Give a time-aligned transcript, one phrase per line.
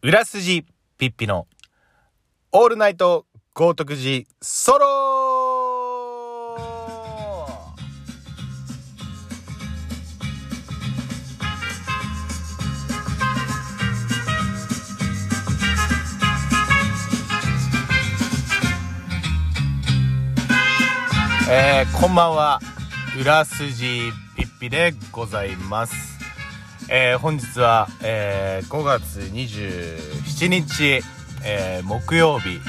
[0.00, 0.64] 裏筋
[0.96, 1.48] ピッピの
[2.52, 4.86] オールナイト豪徳寺ソロ
[21.50, 22.60] えー、こんばんは。
[23.20, 26.17] 裏筋ピッピでございます。
[26.90, 31.02] えー、本日は、えー、5月27日、
[31.44, 32.60] えー、木曜日、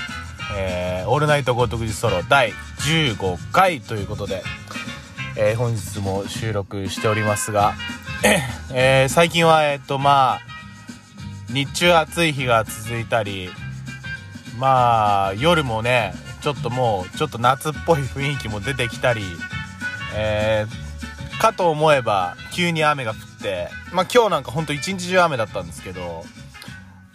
[0.58, 4.44] えー、オールナイト豪徳寺ソロ第15回ということで、
[5.38, 7.76] えー、本日も収録しておりますが、
[8.74, 10.40] えー、最近は、えっ、と、まあ、
[11.48, 13.50] 日中暑い日が続いたり、
[14.58, 19.22] まあ、夜もね、ちょっともう、ちょっと夏っぽい雰囲気も出てきたり、
[20.14, 23.29] えー、かと思えば、急に雨が降って、
[23.94, 26.24] まあ今日なんかほんと一日中雨だったんですけど、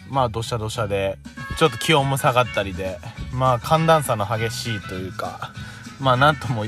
[0.09, 1.19] まあどしゃどしゃで、
[1.59, 2.99] ちょっと気温も下がったりで、
[3.33, 5.53] まあ寒暖差の激しいというか、
[6.01, 6.65] まあなんとも、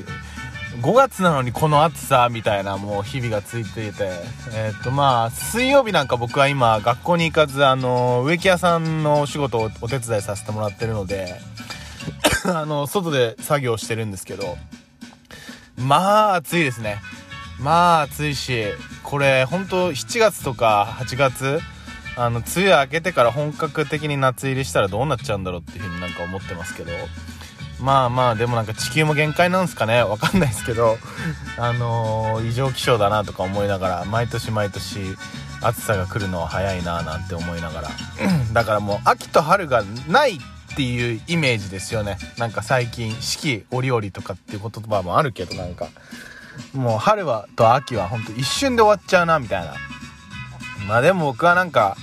[0.83, 4.11] 5月なのにこの暑さみたいなもう日々がついていて、
[4.53, 11.35] えー、っとまあ水曜日なんか僕は今学校に行かずあの植木屋さんのお仕事をお手伝いさせてもらってるので
[12.45, 14.57] あの外で作業してるんですけど
[15.79, 16.99] まあ暑いですね。
[17.61, 18.65] まあ暑いし
[19.03, 21.61] これ本当7月とか8月
[22.17, 26.93] あの梅雨明けてから本格的に夏入りしたらどうなっちゃうんだろうっていうふうになんか思ってますけど。
[27.79, 30.03] まあまあでもなんか地球も限界なんですかね？
[30.03, 30.97] わかんないですけど。
[31.59, 35.15] あのー、異常気象だなとか思いながら毎年毎年
[35.61, 37.91] 暑さが来るのは早いななんて思いながら。
[38.55, 42.17] だからもう秋と春がないっていうイメージですよね。
[42.39, 45.89] なんか最近四季折々とかっていう言葉もあるけどなんか。
[46.75, 49.75] もう春はと秋はほんと一瞬で終わっちゃうなみたいな。
[50.89, 51.97] まあでも僕はなんか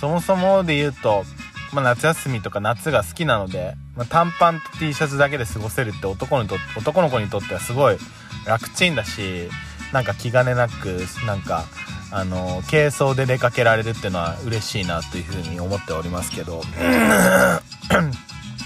[0.00, 1.24] そもそもで言うと、
[1.72, 7.98] まあ、夏休みとか夏が好きなので、まあ、短パンと T シャツだけで過ごせるって男にと男の子にとってはすごい
[8.46, 9.48] 楽ちんだし
[9.92, 11.64] なんか気兼ねなくなんか
[12.10, 16.62] あの軽装で出かけられるっていうのは嬉しいなというふうに思っておりますけど。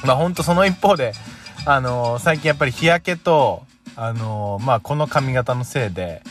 [0.04, 1.12] まあほんとその一方で
[1.64, 3.64] あの最近やっぱり日焼けと
[3.96, 6.22] あのまあこの髪型のせいで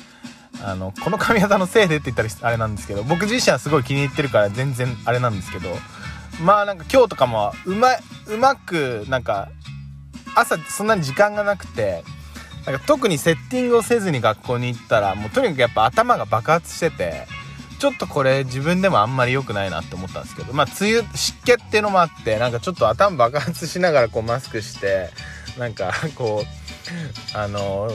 [0.64, 5.70] あのこの髪型のせいでって言ったらあれなんですけど僕自身はすごい気に入ってるから全然あれなんですけど
[6.44, 7.90] まあなんか今日とかもうま
[8.28, 9.50] うまくなんか
[10.36, 12.04] 朝そんなに時間がなくて
[12.66, 17.26] なんか特にセッティングをせずに学校に行ったらもうとにかくやっぱ頭が爆発してて
[17.80, 25.10] ちょっとこれ自分でもあんまり良くないなって思ったんですけどまあ梅雨湿気っていうのもあってなんかちょっと頭爆発しながらこうマスクして
[25.58, 26.61] なんかこう
[27.34, 27.90] あの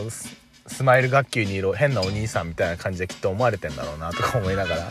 [0.67, 4.91] スマイル学級にいる変なお兄さんみたいな感じできっと思われてんだろうなとか思いながら。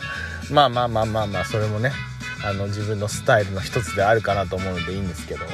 [0.50, 1.92] まあまあまあまあまあそれもね
[2.44, 5.46] あの自分のスタイルの一つであるかなと思うのでいいんですけど。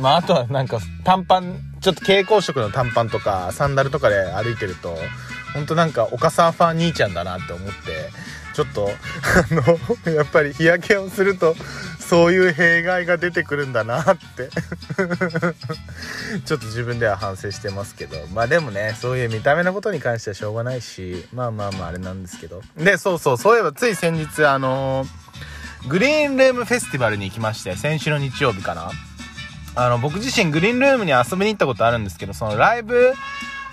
[0.00, 4.98] まああとはなんか短パンちょっと蛍光色の短パンとかサンダルとかで歩いてると
[5.54, 7.72] ほんとなんか岡サーファー兄ちゃんだなって思って
[8.52, 11.54] ちょっとあのやっぱり日焼けをすると
[12.08, 14.48] そういう弊害が出てくるんだなって。
[16.44, 18.16] ちょっと自分では反省してますけど。
[18.32, 21.26] まあでもねそういう見た目のことに関してはしょうがないし。
[21.32, 22.62] まあまあまああれなんですけど。
[22.76, 28.90] でそうそうそういえばつい先日あのー、グリーンルームフェスティバルに行きまして先週の日曜日かな。
[29.74, 33.12] あの僕自身グリーンルームに遊びに行ったことあるんですけどそのライブ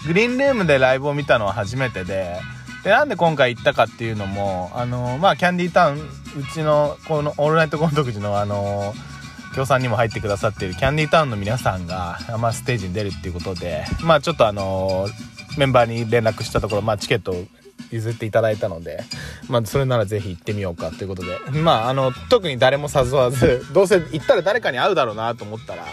[0.06, 2.40] グリーンルームでライブを見たのは初めてで。
[2.84, 8.94] でなんで今回行ったかっていうのもあのー、まあキャンディータウンうちのこの「オールナイトコントクのあの
[9.56, 15.08] 協賛にも入ってくださっているキャンディータウンの皆さんが、まあ、ステージに出るっていうことでまあちょっとあの
[15.58, 17.46] メンバーに連絡したところ、まあ、チケットを
[17.92, 19.04] 譲っていただいたので、
[19.48, 25.86] まあ、それならぜひ行ってみようかということで、まあ、あの、特に誰も誘わず、 どうせ行ったら誰かに会うだろうなと思ったら、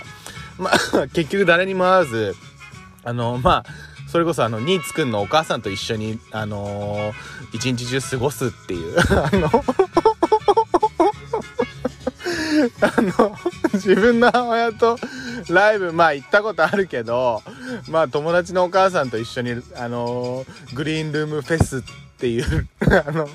[0.58, 2.34] まあ、 結局誰にも会わず、
[3.04, 3.70] あの、まあ、
[4.08, 7.12] それこそあの、ニーツくんのお母さんと一緒に、あの、
[7.52, 9.64] 一日中過ごすっていう、 あの
[13.18, 13.36] の、
[13.74, 14.98] 自分の母親と
[15.48, 17.42] ライブ、まあ行ったことあるけど、
[17.88, 21.82] まあ友達のお母さんと一緒に、あの、グリーンルームフェスっ
[22.18, 22.68] ていう、
[23.06, 23.28] あの、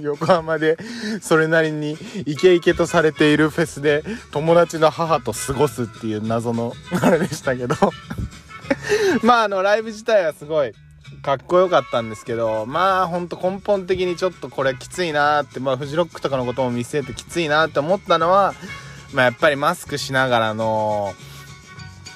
[0.00, 0.78] 横浜で
[1.20, 7.74] それなりにイケイケとされているフェスで友達の母と過ごすっていう謎のあれでしたけど。
[9.22, 10.72] まああのライブ自体はすごい
[11.28, 18.54] かっこよかったんですけど、まあほんと根本的にちょっとこれきついなーって、まあフジロックとかのことも見据えてきついなって思ったのは、
[19.12, 21.12] まあやっぱりマスクしながらの、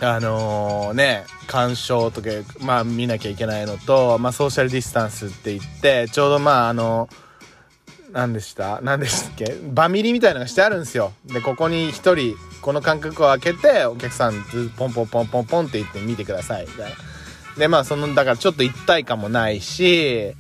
[0.01, 2.29] あのー、ね、鑑賞とか、
[2.61, 7.11] まあ見なきゃいけないのと、まあソーシャルディスタンスって言って、ちょうどまああの、
[8.13, 8.81] 何でした？
[8.81, 9.59] 何でしたっけ？
[9.75, 11.13] バミリみたいのがしてあるんですよ。
[11.27, 14.43] でここに1人この間隔を空けてお客さん
[14.79, 16.67] ポンポンポンポンポンって言って見てください。
[16.67, 16.97] みたいな。
[17.57, 20.35] でまあそのだからちょっと一体感もないし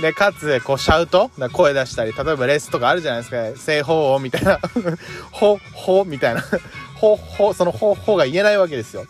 [0.00, 1.30] で、かつ、こう、シャウト？
[1.52, 3.60] 声出したり、例えばレースとかあるじゃないですか。
[3.60, 4.58] 正方みたいな。
[5.30, 6.42] ほ、ほ、みたいな。
[6.96, 9.06] ほ、ほ、そのほ、ほが言えないわけですよ。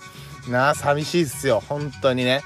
[0.49, 1.63] なあ、寂しいっすよ。
[1.67, 2.43] 本当にね。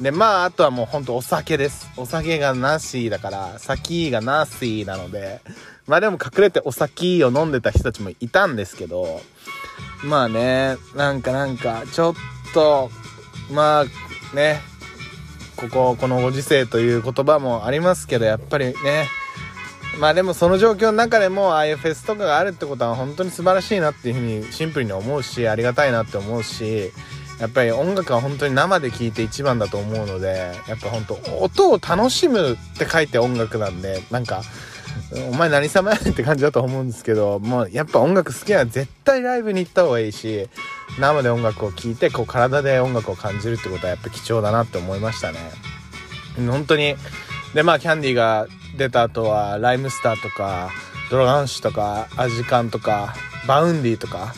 [0.00, 1.88] で、まあ、あとはもうほんとお酒です。
[1.96, 5.40] お酒がなしだから、先がなしなので、
[5.86, 9.22] まあでも隠れてお酒を飲んでた人たちもいたんですけど、
[10.02, 12.14] まあね、なんかなんか、ちょっ
[12.52, 12.90] と、
[13.50, 13.84] まあ、
[14.36, 14.60] ね、
[15.56, 19.08] ここ、このご時世という言葉もありますけど、やっぱりね、
[19.98, 26.92] まあでもその状況の中でもああいうフェスとかがあるってことは本当に素晴らしいなっていうふうにシンプルに思うし、ありがたいなって思うし、
[27.40, 34.42] やっぱり音楽は本当に生で聴いて一番だと思うので、やっぱ本当音を楽しむって書いて音楽なんで、なんか、
[35.30, 40.48] お前何様やねんって感じだと思うんですけど、もうやっぱ音楽好きなら絶対ライブに行った方がいいし、
[40.98, 45.38] 生で音楽を聴いて、こう体で音楽を感じるってことはやっぱ貴重だなって思いましたね。
[46.48, 46.96] 本当に。
[47.54, 48.46] で、まあキャンディーが
[48.76, 50.70] 出た後は、ライムスターとか、
[51.10, 53.14] ドラゴンアッシュとか、アジカンとか、
[53.46, 54.34] バウンディとか、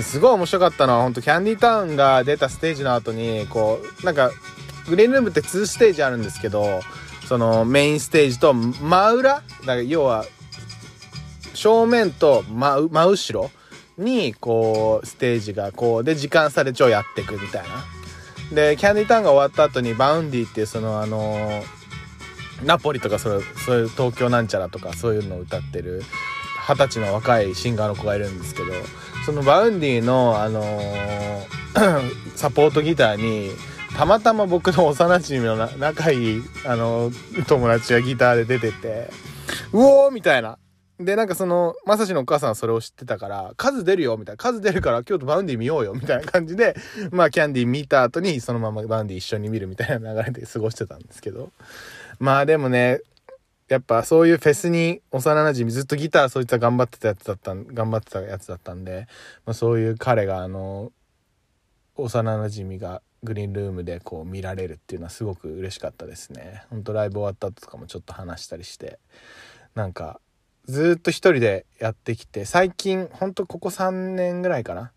[0.00, 4.30] すごい面白かったのは、本当キャンディータウンが出たステージの後に、こう、なんか、
[4.88, 6.80] グリーンルームって2ステージあるんですけど、
[7.32, 9.36] そのメインステージと真裏？
[9.36, 9.42] だか
[9.76, 10.26] ら要は
[11.54, 13.50] 正面と真真後ろ？
[13.96, 17.62] にこうステージがこうで時間差でこうやってくみたい
[18.50, 18.54] な。
[18.54, 21.62] でキャンディータウンが終わった後にバウンディっていうそのあの
[22.64, 26.02] ナポリとかそうそういう東京なんちゃらとかそういうのを歌ってる
[26.68, 28.74] 二十歳の若いシンガーの子がいるんですけど
[29.24, 30.60] そのバウンディのあの、
[32.36, 33.52] サポートギターに
[33.96, 37.10] たまたま僕の幼馴染の仲いい、あの、
[37.46, 39.10] 友達がギターで出てて、
[39.72, 40.58] うおーみたいな。
[40.98, 44.36] で、なんかその、まさしのお母さんはそれを知ってたから、カズ出るよみたいな。
[44.38, 46.74] カズ出るから今日とバウンディ見ようよみたいな感じで、
[47.10, 51.50] まあキャンディー見た後にそのままバウンディ一緒に見るみたいな流れで過ごしてたんですけど。
[52.18, 53.00] まあでもね、
[53.68, 59.06] やっぱそういうフェスに幼馴染ずっとギターそいつは頑張ってたやつだった頑張ってたやつだったんで、
[59.46, 60.92] まあ、そういう彼があの、
[61.96, 66.64] 幼馴染がグリーンルームでこう見られるっていうのはすごく嬉しかったですね。
[66.70, 68.98] ほんとライブ終わった後とかもちょっと話したりして。
[69.74, 70.20] なんか
[70.66, 74.92] ずっと一人でやってきて最近ほんとここ3年ぐらいかな。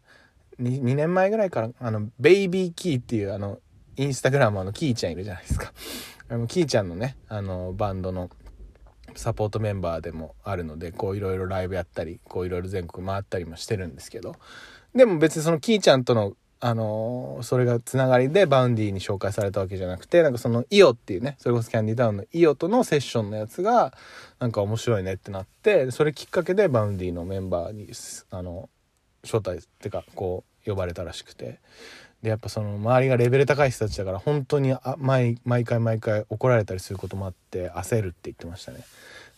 [0.60, 3.60] 2, 2年前ぐらいからあのベイビーキーっていうあの
[3.98, 5.74] インスタグラマーのキーちゃんいるじゃないですか。
[6.30, 8.30] あのキーちゃんのねあのバンドの
[9.16, 14.36] サポートメンバーでもあるのでこういろいろライブやったりこういろいろ全国回ったりもしてるんですけど。
[14.96, 16.36] でも別にそのキーちゃんとの
[16.68, 23.94] あの、それがつながりでバウンディに紹介されたわけじゃなくて、なんかそのイオっていうね、それこそキャンディータウンのイオとのセッションのやつが、
[24.40, 27.92] なんか面白いねってなって、それきっかけでバウンディのメンバーに、
[28.32, 28.68] あの、
[29.24, 31.60] 招待ってか、こう、呼ばれたらしくて。
[32.24, 38.80] で、やっぱその周りがレベル高い人たちだから、本当にあ毎毎回毎回怒られたりすることもあって、焦るって言ってましたね。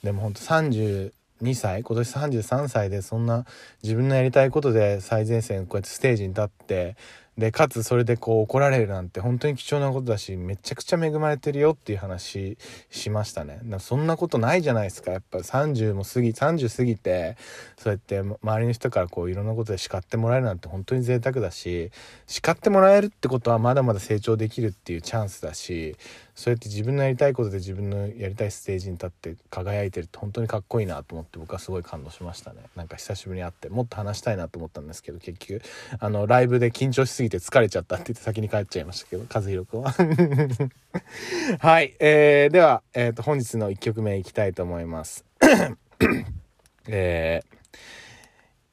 [0.02, 1.12] でも本当30、
[1.42, 3.46] 2歳今年33歳でそんな
[3.84, 6.96] 自分のやりたいことで最前線こうやってステージに立って
[7.38, 12.58] でかつそれでこう怒られるなんて本当に貴重なことだしめちゃくちゃ恵まれてるよっていう話
[12.90, 13.60] しましたね。
[13.78, 15.12] そんなことないじゃないですか。
[15.12, 17.38] やっぱ30も過ぎ30過ぎて
[17.78, 21.92] そうやって周りの人からこういろんなことで叱ってもらえるなんて本当に贅沢だし
[22.26, 25.96] 叱ってもらえるってことはまだまだ成長できるっていうチャンスだし
[26.38, 32.60] そうやって自分のやりたいことで自分のやりたいステージに立って輝いてるって本当にかっこいいなと思って僕はすごい感動しましたね。
[32.76, 35.64] なんか久しぶりに会ってもっと話したいなと思ったんですけど結局
[36.00, 39.96] あのライブで緊張しすぎて疲れちゃったって言って先に帰っちゃいましたけど和弘君は。
[41.58, 45.26] はい、えー、では、えーと、本日の1曲目いきたいと思います。
[46.88, 47.42] え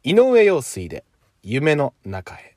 [0.04, 1.02] ー、井上陽水で
[1.42, 2.53] 夢の中へ。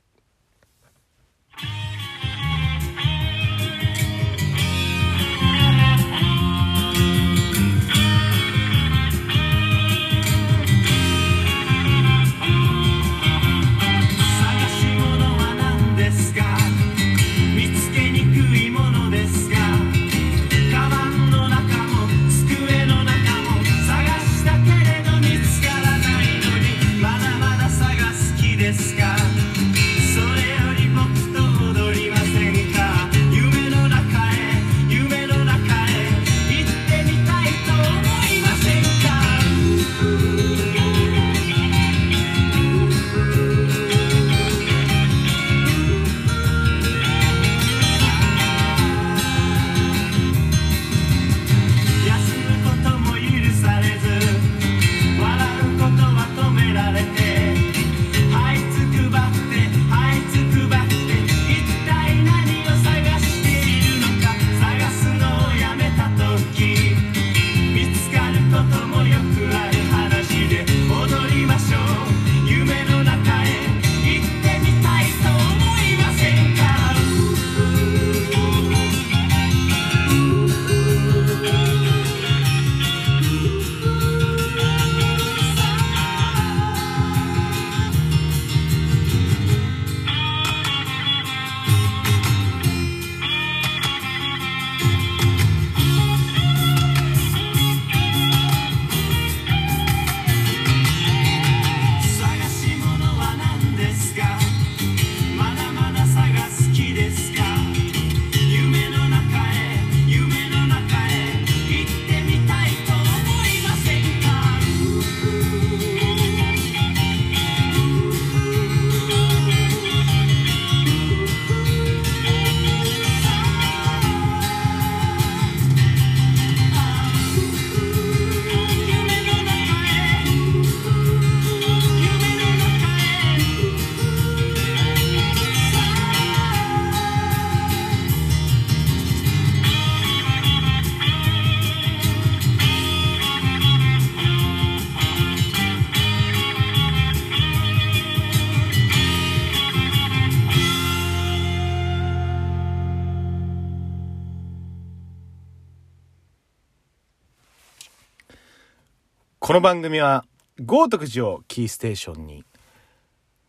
[159.48, 160.26] この番組は
[160.60, 162.44] 豪徳寺をキーステーションに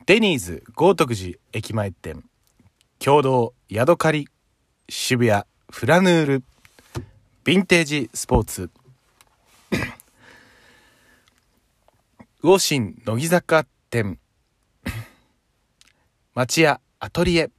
[0.07, 2.23] デニーズ豪徳寺駅前店
[3.01, 4.29] 共同ヤドカリ
[4.89, 6.43] 渋谷フラヌール
[7.43, 8.71] ヴィンテージスポーツ
[12.45, 14.21] 魚心乃木坂店
[16.33, 17.51] 町屋アトリエ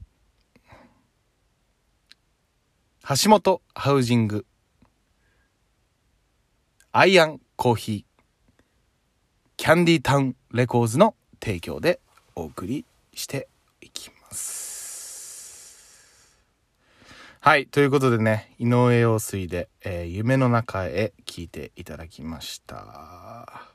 [3.06, 4.46] 橋本ハウジング
[6.90, 8.09] アイアンコーヒー
[9.60, 12.00] キャンディータウンレコーズの提供で
[12.34, 13.46] お送りして
[13.82, 16.34] いきます。
[17.40, 23.66] はいということでね井上陽水で、えー夢の中へ」聞いていただきました。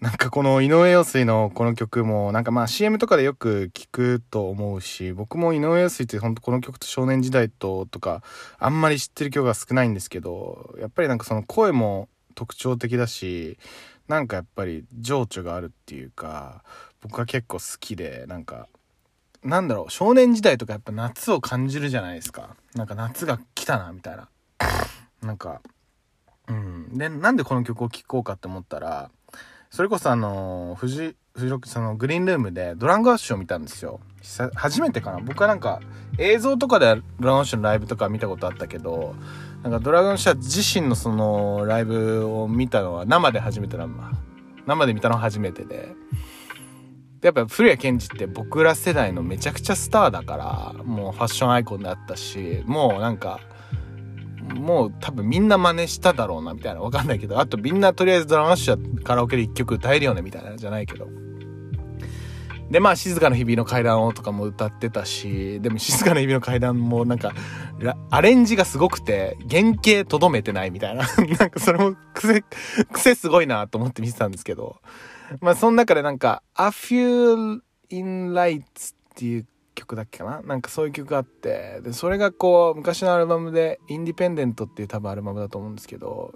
[0.00, 8.22] なんかこの井上陽水のこの曲もなんかまあ CM とかでよく聞くと思うし僕も井上陽水って本当この曲と少年時代ととか
[8.56, 13.58] あんまり知ってる曲が少ないんですけどやっぱりなんかその声も特徴的だし
[14.12, 16.62] なんかやっぱり情緒があるっていうか
[17.00, 18.68] 僕は結構好きでなんか
[19.42, 22.54] なんだろう少年時代とかやっぱ夏を感じるじゃないですか。
[22.74, 24.28] なんか夏が来たなみたいな。
[25.22, 25.62] なんか
[26.46, 26.98] うん。
[26.98, 29.10] でなんでこの曲を聴こうかって思ったら
[29.70, 34.00] それこそあのフジフジロックそのグリーンルームでドラングアッシュを見たんですよ。
[34.54, 35.20] 初めてかな。
[35.20, 35.80] 僕はなんか
[36.18, 39.14] 映像とかでドラゴンアッシュのライブとか見たことあったけど
[39.62, 43.86] なんかドラゴンシャ自身のそのライブを見たのは生で初めてな
[44.66, 45.94] 生で見たのは初めてで。
[47.22, 53.38] やっぱ古谷健二って僕ら世代のめちゃくちゃスターだからもうファッションアイコンだったしもうなんか
[54.56, 56.80] もう多分みんな真似しただろうなみたいな。
[56.80, 57.38] わかんないけど。
[57.38, 61.21] あとみんなとりあえずドラゴンアッシュはカラオケで一曲歌えるよねみたいなじゃないけど。
[62.72, 67.34] でまあ静かな日々の階段をとかも歌ってたしでも静かな日々の階段もなんか
[68.08, 71.04] アレンジがすごくて原型とどめてないみたいな。
[71.38, 72.42] なんかそれも癖
[72.90, 74.80] 癖すごいなと思って見てたんですけど。
[75.40, 77.60] まあその中でなんか「A Few
[77.90, 78.64] in Lights」っ
[79.16, 80.40] ていう曲だっけかな？
[80.40, 86.32] なんかそういう曲があってでそれがこう昔のアルバムで「インディペンデント」っていう多分アルバムだと思うんですけど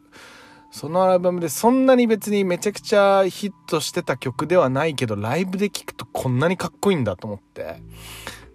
[0.70, 7.82] そのアルバムでそんなに別にめちゃくちゃヒットしてた曲ではないけどライブで聴くとこんなにかっこいいんだと思って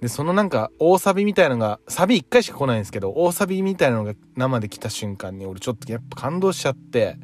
[0.01, 7.17] でそのなんか大サビみたいなのがサビ1回しか来ないんですけど大サビみたいなのが生で来た瞬間に俺ちょっとやっぱ感動しちゃって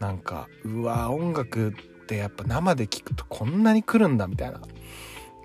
[0.00, 4.60] なんかうわ音楽ってやっぱ生で聴くとこんなに来るんだみたいな。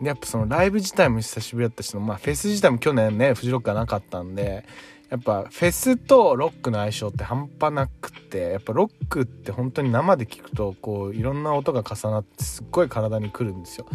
[0.02, 4.66] でやっぱそのライブ自体も久しぶりだったし、まあ、フェス自体も去年ねフジロックがなかったんで
[5.14, 13.86] やっぱフェスとロックの相性って半端なくてやっぱロックって本当に生で聞くとこういろんな音が重なってすっごい体にくるんですよ。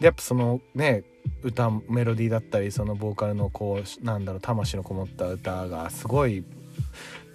[0.00, 1.04] でやっぱそのね
[1.42, 6.44] 歌メロディーだったりそのボーカルのこうなんだろう魂のこもった歌がすごい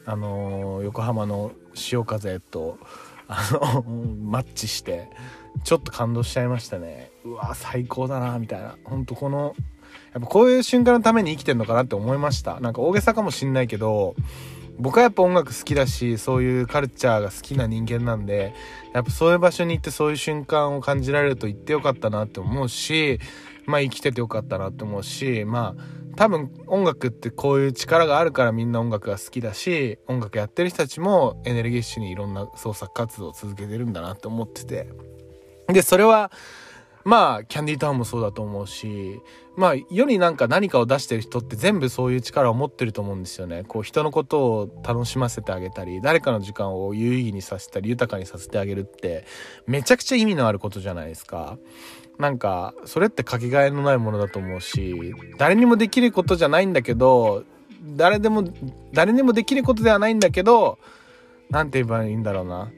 [0.05, 2.77] あの、横浜の潮風と
[3.27, 5.09] あのマッチして
[5.63, 9.55] ちょっと感動しちゃいましたねうわ最高だなみたいなほんとこの
[10.15, 12.61] やっぱこういう瞬間のために生きてんのかなって思いました。
[12.61, 14.15] なんか大げさかもしんないけど
[14.79, 18.53] 僕はやっぱ音楽好きだしそういうカルチャーが好きな人間なんで
[18.93, 23.19] やっぱそういう場所に行ってそういう瞬間を感じられると言ってよかったなって思うし
[23.65, 34.87] まあ生きててよかったなって思うしまあ多分音楽ってこういう力があるからみんな音楽が好きだし音楽やってる人たちもエネルギッシュにいろんな創作活動を続けてるんだなって思ってて。
[35.67, 36.31] でそれは
[37.05, 39.21] まあキャンディータウンもそうだと思うし
[39.55, 43.63] まあ世になんか何かを出してる人って全部そういう力を持ってると思うんですよね。
[43.67, 49.25] こう人のことを楽しませてあげたり誰かの時間を有意義にさせたり豊かにさせてあげるって
[49.67, 51.57] めちゃくちゃ意味のあることじゃないですか。
[52.17, 57.43] なんかそれってかけがえのないものだと思うし誰にもできることじゃないんだけど
[57.85, 58.45] 誰でも
[58.93, 60.79] 誰にもできることではないんだけど
[61.49, 62.71] 何て言えばいいんだろうな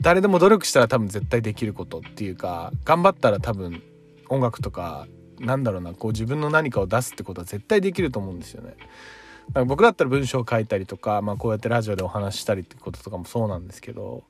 [0.00, 3.82] 誰でも努力したら多分絶対できることっていうか頑張ったら多分
[4.28, 5.06] 音楽とか
[5.40, 8.76] なんだろうなこう自分の何かを出すってことは絶対できると思うんですよね。
[9.48, 14.24] だから僕だったら文章を書いたりとか、まあ、こうやってラジオでお話したりってこととかもそうなんですけど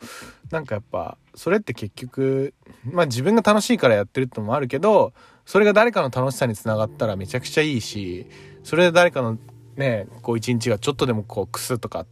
[0.50, 5.12] なんかやっぱそれって結局、まあ、自分が楽しいからやってるってのもあるけど
[5.44, 8.26] それが誰かの楽しさにつながったらめちゃくちゃいいし
[8.62, 9.38] それで誰かの
[9.76, 12.06] ねこう一日がちょっとでもこうクスとか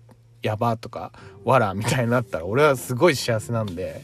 [0.47, 1.13] やばとか
[1.45, 4.03] わらみたいになったら俺はすごい幸せなんで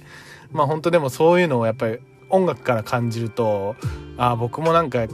[0.50, 3.76] まあ本当でもそういうのをやっぱり音楽から感じると
[4.16, 5.06] ああ僕もなんか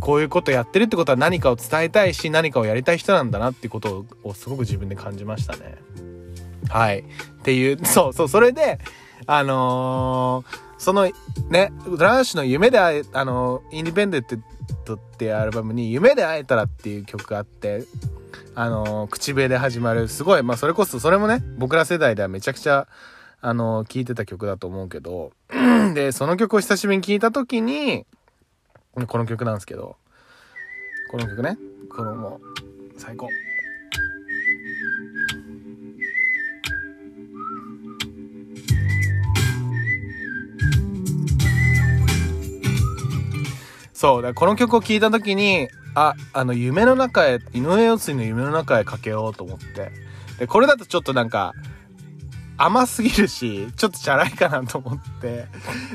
[0.00, 5.76] こういうことやってるってことは何かを伝えたいし何かをやりたい人なんだなってことをすごく自分で感じましたね。
[6.68, 7.00] はい。
[7.00, 7.04] っ
[7.42, 8.80] ていう、そうそう、それで、
[9.26, 11.08] あのー、その
[11.50, 14.24] ね、ドランシュの夢で会え、あの、インディペンデン
[14.84, 17.84] トってアルバムに夢で会えたらっていう曲があって、
[18.54, 22.86] あの、口笛で始まる、すごい、まあそれこそ、それもね、僕ら世代ではめちゃくちゃ、
[23.40, 25.32] あの、聴いてた曲だと思うけど、
[25.94, 28.04] で、その曲を久しぶりに聴いた時に、
[29.06, 29.96] この曲なんですけど、
[31.10, 31.56] この曲ね、
[31.94, 32.40] このも
[32.94, 33.28] う、最高。
[44.02, 49.92] そうだこの曲を聴いた時にああの夢の中へ井上陽水の夢の中へかけようと思って。
[50.40, 51.52] でこれだとちょっとなんか
[52.56, 55.46] 甘すぎるしちょっとチャラいかなと思って。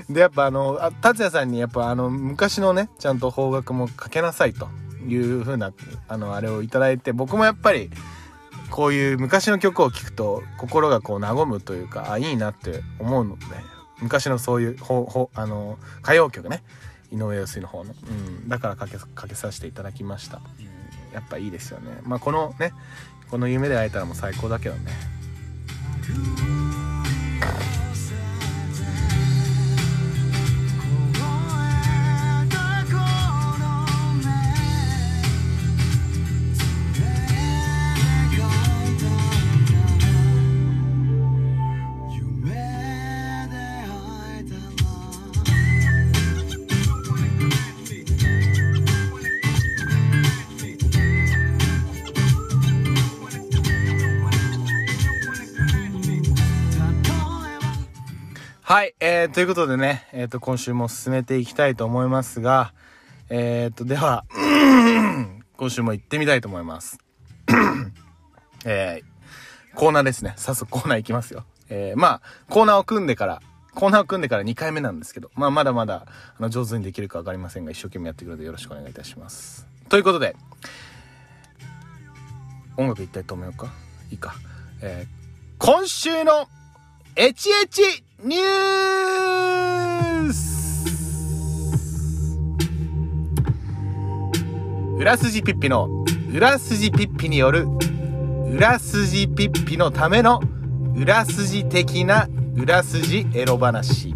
[0.10, 4.70] でやっぱあの達也さんにやっぱあの昔のねちゃんと方角もかけなさいと。
[5.06, 5.72] いう風な
[6.10, 7.89] あのあれをいただいて僕もやっぱり
[8.70, 13.46] こういう昔の曲を聴くと心がこう和むというかあいいなって思うので
[14.02, 16.63] 昔のそういうほほあの歌謡曲ね。
[17.12, 20.62] 井上陽水の方の、うん、だからかけかけさせていただきました、う
[21.12, 22.00] ん、やっぱいいですよね。
[22.04, 22.74] まあこのね
[23.30, 24.91] この夢で会えたらもう最高だけどね
[58.70, 62.74] はい、えー、ということでね、えっ、ー、と、今週も進めていきたいと思いますが、
[63.30, 64.26] えっ、ー、と、では、
[65.56, 67.00] 今週も行ってみたいと思います。
[68.68, 70.34] えー、コーナーですね。
[70.36, 71.46] 早速コーナー行きますよ。
[71.70, 73.42] えー、まあ、コーナーを組んでから、
[73.74, 76.06] コーナーを組んでから2回目なんですけど、まあ、まだまだ、
[76.38, 79.66] あの、上手にできるかわかりませんが、一生懸命やってくれてよろしくお願いいたします。
[79.88, 80.36] ということで、
[82.76, 83.72] 音楽いきたいと思うか
[84.12, 84.36] いいか。
[84.82, 86.50] えー、今週の、
[87.16, 90.88] エチエチニュース
[94.98, 96.04] 裏筋ピッピの
[96.34, 97.68] 裏筋ピッピによる
[98.52, 100.42] 裏筋ピッピのための
[100.96, 104.16] 裏筋的な裏筋エロ話。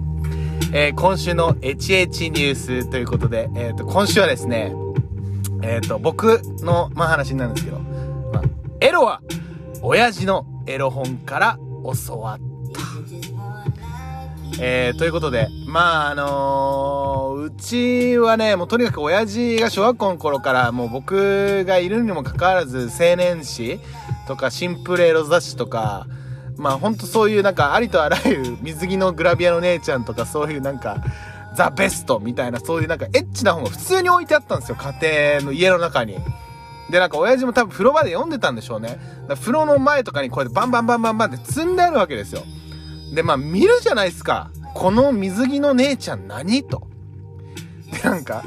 [0.74, 4.74] えー、今週のエチエチニュースということで、え、ー、と、今週はですね、
[5.62, 8.44] えっ、ー、と、僕の、まあ、話なんですけど、まあ、
[8.80, 9.22] エロは、
[9.84, 11.60] 親父のエロ本から
[12.08, 13.31] 教わった。
[14.63, 23.80] えー、ということで、まあ、あのー、うちはね、もうとにかく親父が小学校の頃からもう僕がいるにもかかわらず青年誌
[24.28, 26.06] とかシンプルエロ雑誌とか、
[26.58, 31.04] まあほんとそういうなんかありとあらゆる水着のグラビアの姉ちゃんとかそういうなんか、
[31.56, 36.19] ザ・ベストみたいなそういうなんかエッチな本が普通に置いてあったんですよ、家庭の家の中に。
[36.91, 39.00] で、なんか親父も多分風呂場で読んでたんでしょうね。
[39.28, 42.43] 風呂の前とかにこうやってバンバンバンバンバンって積んであるわけですよ。
[43.12, 44.52] で、まあ見るじゃないですか。
[44.74, 46.63] この水着の姉ちゃん何？
[46.63, 46.88] と。
[47.91, 48.43] で、なんか、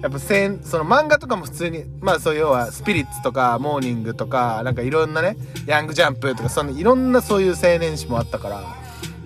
[0.00, 8.62] やっぱせん、その漫画とかも普通に、まあそう要はスピリッツとかモーニングとか、なんかいろんなね、ヤングジャンプとか、そのいろんなそういう青年誌もあったから、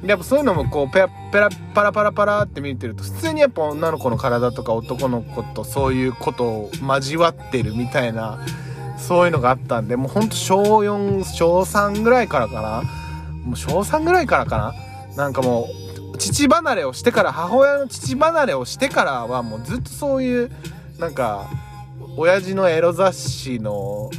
[0.05, 8.39] やっぱそういうのもこうペラペラパラパラパラって見てると普通にやっぱ女の子の体とか男の子とそういうことを交わってるみたいな
[8.97, 12.83] そういうのがあったんでもうほんと小4小3ぐらいからかな
[13.49, 14.75] もう小3ぐらいからか
[15.17, 15.25] な？
[15.25, 15.69] なんかも
[16.15, 20.51] う、父離れをしてから、母親の父離れをしてからはもうずっとそういう、
[20.99, 21.49] なんか、
[22.17, 24.11] 親父のエロ雑誌の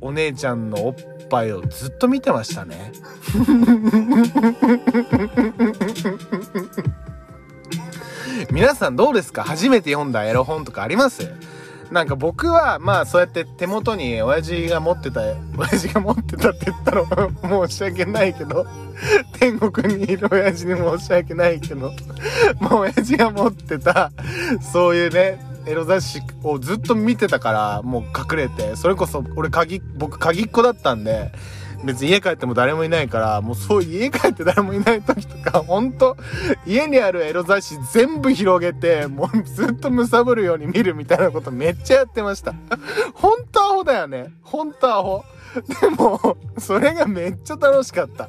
[0.00, 0.94] お姉ちゃんのおっ
[1.28, 2.92] ぱいをずっと見てましたね。
[8.52, 9.42] 皆さんどうですか？
[9.42, 11.30] 初めて読んだエロ本とかあります？
[11.90, 15.22] なんか僕は、まあそうやって手元に親父が持ってた、
[15.56, 17.04] 親父が持ってたって言ったら
[17.68, 18.66] 申し訳ないけど、
[19.38, 21.92] 天国にいる親父に申し訳ないけど、
[22.60, 24.12] もう親父が持ってた、
[24.60, 31.32] そういうね、エロ雑誌をずっと見てたから、もう隠れて、それこそ俺鍵、僕鍵っ子だったんで、
[31.84, 36.16] 別に家帰っても誰もいないから、もうそう家帰って誰もいない時とか、ほんと、
[36.66, 42.54] 家にあるエロ雑誌全部広げて、もうずっと貪るように見るみたいなことめっちゃやってました。
[43.14, 44.32] ほんとアホだよね。
[44.42, 45.24] ほんとアホ。
[45.80, 48.28] でも、それがめっちゃ楽しかった。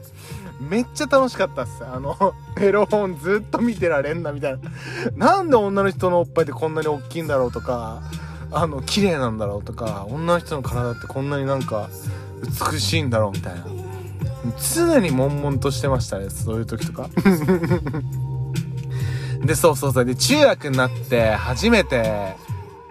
[0.59, 1.83] めっちゃ楽しかったっす。
[1.85, 4.59] あの、エロ本ずっと見てられんな、みたい
[5.15, 5.35] な。
[5.37, 8.01] なんで女の人のおっぱいってこんなに大きいんだろうとか、
[8.51, 11.89] あの、綺麗なんだろうとか、女の人の体ってこんなになんか、
[12.71, 13.65] 美しいんだろうみたいな。
[14.75, 17.09] 常に悶々としてましたねそういう時とか。
[19.43, 20.05] でそうそうそう。
[20.05, 22.35] で中学になって初めて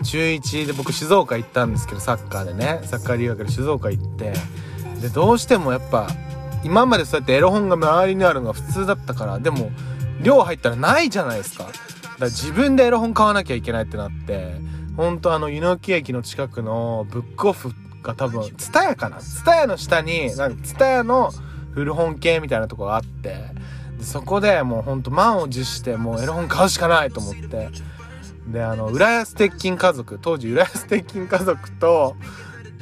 [0.03, 2.81] 中1で僕静岡行ったんですけどサッカーでね。
[2.85, 4.35] サッカー留学で静岡行って。
[5.01, 6.09] でどうしてもやっぱ
[6.65, 9.71] 今までそうやってエロ本が周りにあるのが普通だったからでも
[10.23, 11.65] 量入ったらないじゃないですか。
[11.65, 11.77] だか
[12.21, 14.79] ら自分でエロ本買わなきゃいけないってなって。
[14.99, 19.19] ほんとあの湯の木駅の近くのブックオフが多分ツタヤかな？
[19.19, 21.33] ツタヤの下になんかツタヤの
[21.73, 23.37] 古本系みたいなとこがあって
[23.99, 27.69] でそこでもうほんと満を持してもうエロ本買うしかないと思って。
[28.49, 32.17] であの浦安鉄筋家族当時浦安鉄筋家族と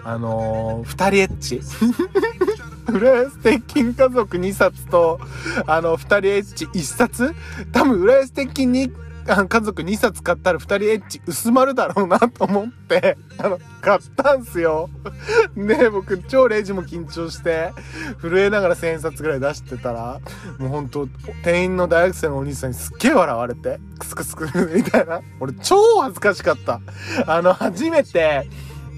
[0.05, 1.61] あのー、二人エッチ。
[2.89, 5.19] 浦安鉄筋家族2冊と
[5.67, 7.35] あの二人エッチ1冊？
[7.73, 8.93] 多分浦安鉄筋に
[9.27, 14.89] 家族2冊買ったら2人エッチ薄まるだろうなと思って、 あの、買ったんすよ。
[15.57, 17.73] ね僕超レジも緊張して、
[18.21, 20.21] 震えながら1000冊ぐらい出してたら、
[20.59, 21.09] もうほんと、
[21.43, 25.21] 店員の大学生のお兄さんにすっげえ笑われて、クスクスクみたいな。
[25.41, 26.81] 俺超恥ずかしかった。
[27.27, 28.49] あの、初めて、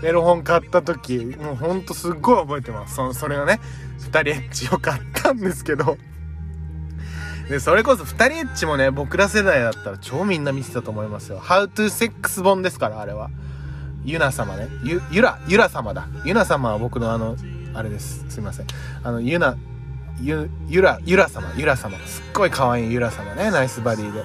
[0.02, 2.94] エロ本買った時、もうほんとすっごい覚えてます。
[2.94, 3.60] そのそれがね、
[3.98, 5.98] 2人エッチを買ったんですけど、
[7.48, 11.40] で、それこそ二人エッチもね、僕ら世代だったら超みんな見てたと思いますよ。
[11.40, 13.30] How to Sex 本ですから、あれは。
[14.04, 14.68] ユナ様ね。
[14.84, 16.08] ゆ、ゆら、ゆら様だ。
[16.24, 17.36] ユナ様は僕のあの、
[17.74, 18.24] あれです。
[18.28, 18.66] すいません。
[19.02, 19.56] あの、ユナ、
[20.20, 21.98] ゆ、ゆら、ゆら様、ゆら様。
[22.06, 23.50] すっごい可愛いゆら様ね。
[23.50, 24.22] ナイスバディで。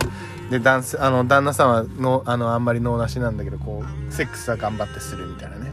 [0.50, 5.72] で、男性、あの、旦那様の、あの、あんまり脳なしなんだけど、こう、セックスは頑張ってするみたいなね。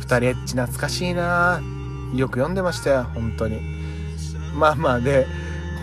[0.00, 1.60] 二人エッチ懐かしいな
[2.14, 3.60] よく読んでましたよ、本当に。
[4.54, 5.26] まあまあで、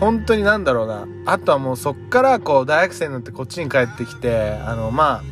[0.00, 1.06] 本当になんだろうな。
[1.26, 5.22] あとはもうそっからこう大学生になってこっちに帰ってきて、あのまあ、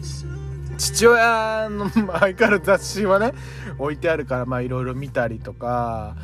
[0.77, 1.89] 父親の
[2.21, 3.33] 相変わら雑誌はね、
[3.79, 6.17] 置いてあるからまあいろいろ見たりとか、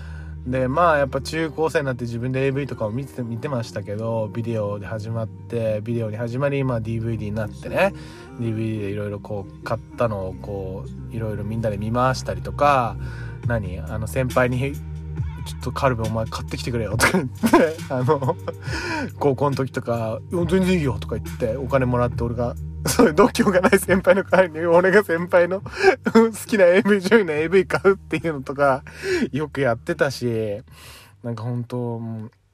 [0.47, 7.95] でまあやっぱ中高生になって自分で AV とかを見て見てましたけどビデオで始まってビデオに始まりまあ DVD になってね
[8.39, 12.97] DVD でいろいろこう買ったのをこういろいろみんなで見回したりとか。
[13.47, 13.81] 何？
[13.81, 14.75] あの先輩に
[15.45, 18.37] ちょっとカルベお前買ってきてくれよとか言ってあの
[19.19, 22.55] 高校の時とか「全然いいよ」とか言ってお金もらって俺が
[22.87, 25.61] そういう度胸がない先輩の代わりに俺が先輩の
[26.13, 28.83] 好きな AV 女優の AV 買うっていうのとか
[29.33, 30.63] よくやってたし
[31.23, 32.01] なんか本当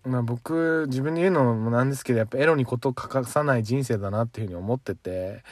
[0.04, 5.42] まあ僕自分で言うのもなんですけどやっぱエロに事欠かさない人生だなっていうふうに思ってて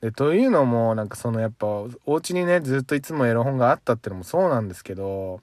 [0.00, 5.40] でというのもなんかそのやっぱお家にねずっといつもエロ本があったっていうのもそうなんですけど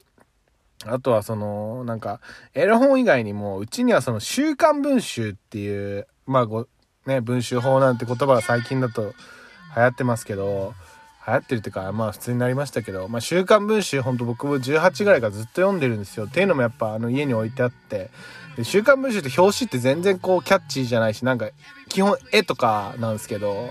[0.86, 2.20] あとはその、なんか、
[2.54, 6.66] エロ本以外にも、うちにはその、週刊文集っていう、まあご、
[7.06, 9.14] ね、文集法なんて言葉が最近だと
[9.76, 10.74] 流行ってますけど、
[11.26, 16.26] 流行ってるっていうか、まあ普通になりましたけど、まあ週刊文集ほんと僕も18ぐらいからずっと読んでるんですよ。
[16.26, 18.10] っていうのもやっぱあの家に置いてあって、
[18.56, 21.48] で週刊文集って表紙って全然こうキャッチーじゃないし、なんか
[21.88, 23.70] 基本絵とかなんですけど、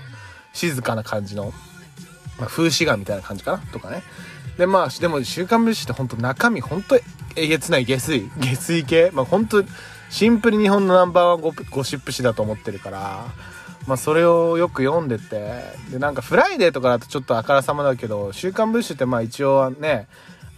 [0.54, 1.52] 静かな感じの、
[2.38, 4.02] まあ、風刺画みたいな感じかなとかね。
[4.58, 6.98] でまあでも「週刊文春」って本当中身本当
[7.36, 9.10] えげつない下水 下水系。
[9.12, 9.64] まあ本当
[10.10, 13.26] シンプル日本のナンバーワンゴゴシップ誌だと思ってるから
[13.86, 15.62] まあそれをよく読んでて。
[15.90, 20.08] でなんかフライデーとかだとちょっとあからさまだけど「週刊文春」ってまあ一応ね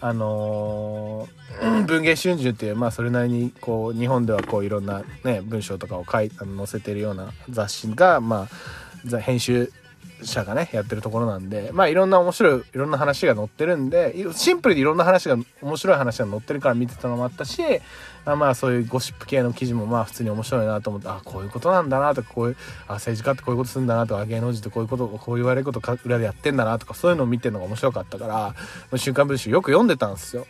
[0.00, 8.48] あのー、文藝春秋っていうまあそれなりにこう日本ではこういろんなね文章とかを書い載せてるような雑誌がま
[9.12, 9.72] あ編集
[10.22, 17.62] 社がね、やってるところなんで、まあいろんな面白い、いろんな話が載ってるんで、シンプルにいろんな話が、面白い話が載ってるから見てたのもあったし、
[18.24, 22.56] あまあそういうゴシップ系の記事もまあ普通に面白いなと思って、あ、こういうことなんだなとか、こういう、
[22.88, 28.54] あ、政治家ってこういうことするんだなとか、芸能人ってこういうこと、こう言われること裏でやってんだなとか、そういうのを見てるのが面白かったか
[28.92, 30.46] ら、週刊文春よく読んでたんですよ。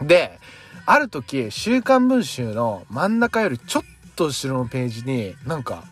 [0.00, 0.38] で、
[0.86, 3.82] ある時、週刊文春の真ん中よりちょっ
[4.16, 5.84] と後ろのページに、なんか、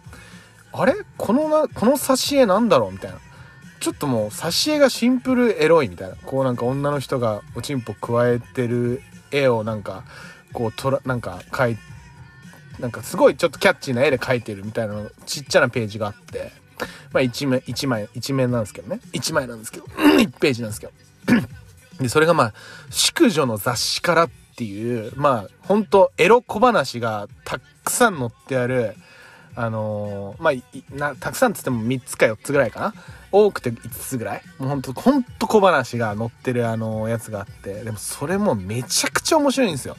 [0.72, 0.94] あれ？
[1.18, 2.92] このな、この挿絵なんだろう？
[2.92, 3.18] みたいな。
[3.80, 6.16] ちょっともう挿絵がシンプルエロいみたいな。
[6.16, 10.04] こうなんか女の人がおちんぽ加えてる絵をなんか、
[10.52, 11.92] こうとら、なんか描いて
[12.78, 14.94] なんかすごいちょっとキャッチーな絵で描いてるみたいな、
[15.26, 16.52] ちっちゃなページがあって、
[17.12, 19.00] まあ一面、一枚、一面なんですけどね。
[19.12, 19.86] 一枚なんですけど、
[20.18, 20.92] 1ページなんですけど。
[22.00, 22.54] で、それがまあ、
[22.90, 28.96] 淑女の雑誌からっていう、まあ、ほんとエロ小話がたくさん載ってある、
[29.54, 32.94] あのー、まあ、な、たくさんつっても3つか4つぐらいかな。
[33.30, 34.42] 多くて5つぐらい。
[34.58, 39.96] もうほんと、ほんと小話が載ってるあのやつがあって、でもそれもめちゃくちゃ面白いんですよ。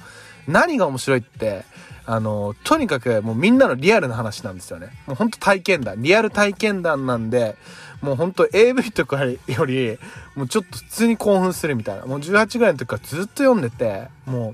[0.48, 1.66] 何が面白いって、
[2.06, 4.90] あの、とにかくもうみんなのリアルな話なんですよね。
[5.08, 6.02] もうほんと体験談。
[6.02, 7.56] リアル体験談なんで、
[8.02, 9.98] もうほんと AV とかより、
[10.36, 12.06] もうちょっと普通に興奮するみたいな。
[12.06, 14.54] もう18ぐらいの時からずっと読んでて、も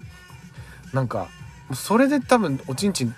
[0.94, 1.28] う、なんか、
[1.74, 3.16] それで多分おちんちん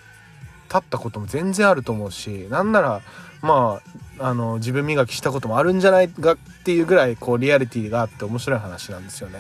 [0.73, 3.01] 立ったことも全然あると思うしなんなら
[3.41, 3.81] ま
[4.19, 9.39] ああの自分磨きしたこともあるんじゃないかっていうぐらいこうリアリティがあって面白い話なんですよね。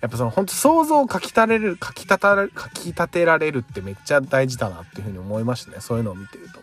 [0.00, 6.60] やっぱその本当想像をかき立てれるかき立たかき立てられるってめっちゃ大事だなっていうふうに思いましたねそういうのを見てると。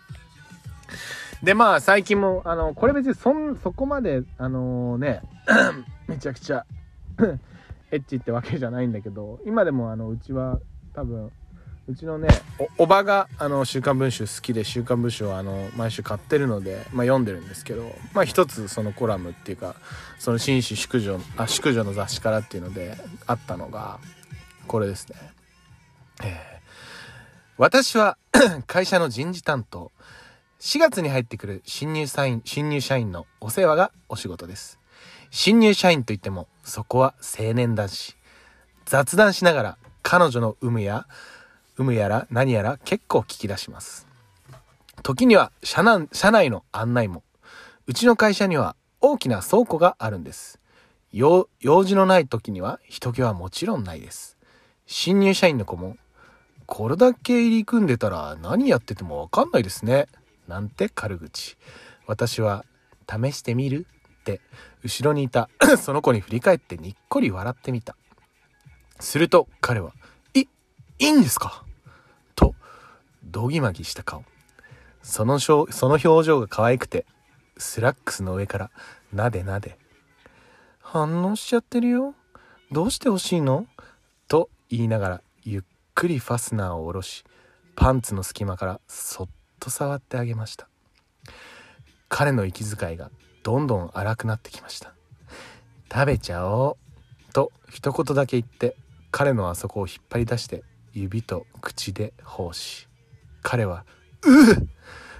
[1.43, 5.21] でまあ最近もあのこれ別にそんそこまであのね
[6.08, 6.65] めちゃくちゃ
[7.91, 10.60] エッチってわけじゃないんだけど今でもあのうちは
[10.93, 11.32] 多分
[11.88, 12.30] うちのね
[12.80, 19.76] おばがあの週刊文春好きで週刊文春をあの毎週買ってるので、まあ、読んでるんですけどまあ一つそのコラムっていうか
[20.17, 24.00] その紳士淑女あ淑女の雑誌からっていうのであったのが
[24.67, 25.15] これですね。
[26.24, 26.32] えー、
[27.58, 28.17] 私は
[28.65, 29.91] 会社の人事担当
[30.60, 34.80] 4月に入ってくる新入社員新入社員のお世話がお仕事です。
[35.30, 38.15] 新入社員といってもそこは青年男子
[38.86, 41.06] 雑談しながら彼女の有無や
[41.78, 44.08] 有無やら何やら結構聞き出します。
[45.04, 47.24] 時には社内社内の案内も。
[47.88, 50.60] うちの会社には大きな倉庫があるんです。
[51.12, 54.38] 用事のない時には人気はもちろんないです。
[54.86, 55.98] 新入社員の子も、
[56.66, 60.08] これだけ入り組んでたら何やっててもわかんないですね。
[60.48, 61.58] なんて軽口。
[62.08, 62.66] 私は、
[63.10, 63.86] 試してみる？
[64.22, 64.42] って、
[64.84, 67.96] 後ろにいた その子に振り返ってにっこり笑ってみた。
[69.00, 69.94] すると彼は、
[70.99, 71.63] い、いんですか？
[72.36, 72.55] と
[73.23, 74.23] どぎまぎした顔。
[75.01, 77.05] そのその表情が可愛くて、
[77.58, 78.71] スラックスの上から
[79.13, 79.77] なでなで。
[80.79, 82.15] 反応しちゃってるよ。
[82.71, 83.67] どうしてほしいの？
[84.27, 85.62] と言いながらゆっ
[85.93, 87.23] くりファスナーを下ろし、
[87.75, 89.27] パンツの隙間からそっ
[89.60, 90.67] と触ってあげました。
[92.08, 93.12] 彼の息遣いが
[93.43, 94.93] どんどん荒くなってきました。
[95.91, 96.77] 食べちゃお
[97.29, 97.34] う。
[97.34, 98.75] と一言だけ言って
[99.12, 100.63] 彼のあそこを引っ張り出して
[100.95, 102.88] 指と口で奉仕。
[103.45, 103.86] 彼は
[104.25, 104.69] 「うう!」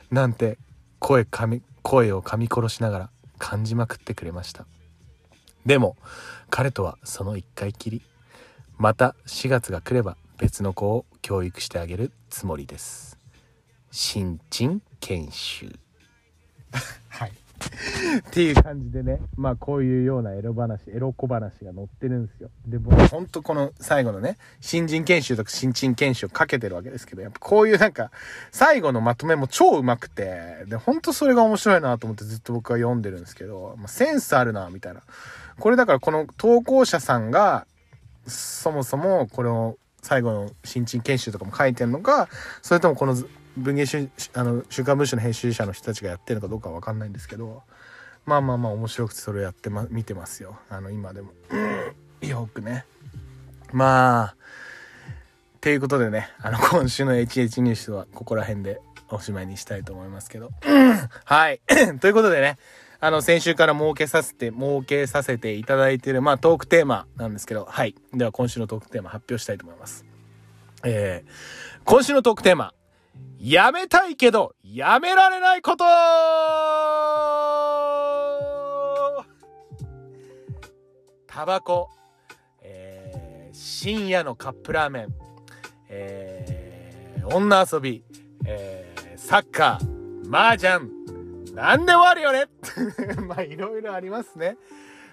[0.09, 0.57] なんて
[0.99, 4.65] 声噛み声を噛み殺しながら感じまくってくれました
[5.65, 5.95] でも
[6.49, 8.01] 彼とはその一回きり
[8.77, 13.19] また4月が来れば別の子を教育してあげるつもりです
[13.91, 15.71] 新陳研修
[17.09, 22.50] はいっていう感じでね、まあこういうようなエロ話、エロ小話が載ってるんですよ。
[22.65, 28.12] で、僕ほんとこの最後のね、新人研修とか新陳研修をかけてるわけですけど、やっぱこういうなんか、
[28.52, 35.02] 最後のまとめも超うまくて、で、ほんとそれが面白いなと思ってずっと僕は読んでるんですけど、まあ、センスあるな、みたいな。
[35.60, 37.65] これだからこの投稿者さんが、
[38.28, 42.28] そもそもこの最後の新陳研修とかも書いてんのか、
[42.62, 43.15] それともこの
[43.58, 47.63] 文芸週あの週刊文春の編集者の人たちがやってるのかどうかわかんないんですけど
[48.26, 50.58] まあまあまあ面白くてそれやってま見てますよ。
[50.70, 51.32] あの今でも、
[52.22, 52.86] うん、よくね。
[53.72, 54.36] まあ
[55.58, 60.52] っていうことでねあの今週の HH ニュースはここら辺でおしまいにしたいと思いますけど。
[61.26, 61.62] はい。
[62.02, 62.58] ということでね
[63.06, 67.94] あの、先週から設けさせて、設けさせていただいている、まあ、トークテーマなんですけど、はい。
[68.13, 70.06] では、今週のトークテーマ発表したいと思います。
[70.84, 72.74] えー、今週のトークテーマ、
[73.39, 75.84] やめたいけど、やめられないこと。
[81.28, 81.89] タバコ、
[82.62, 85.08] えー、深夜のカップラーメン、
[85.89, 88.04] えー、女遊び、
[88.45, 90.89] えー、サッカー、麻雀、
[91.54, 92.45] なんでもあるよね。
[93.28, 94.58] まあ、いろいろありますね。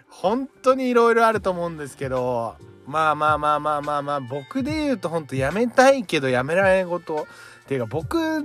[0.08, 7.26] 本当にいろいろあると思うんですけど、まあまあまあまあまあまあ、僕で言うと本当やめたいけどやめられないこと、っ
[7.72, 8.42] ていうか僕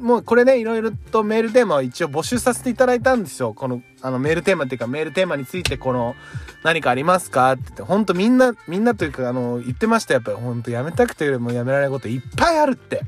[0.00, 3.52] もこれねいろいろとメールテーマを一応募集させていただいたんですよ。
[3.52, 6.14] このあのメールテーマっていうかメールテーマについてこの
[6.62, 7.52] 何かありますか？
[7.52, 13.02] って言って本当みんなみんなというかあの言ってましたやっぱり本当やめたくてよりもやめられないこといっぱいあるって。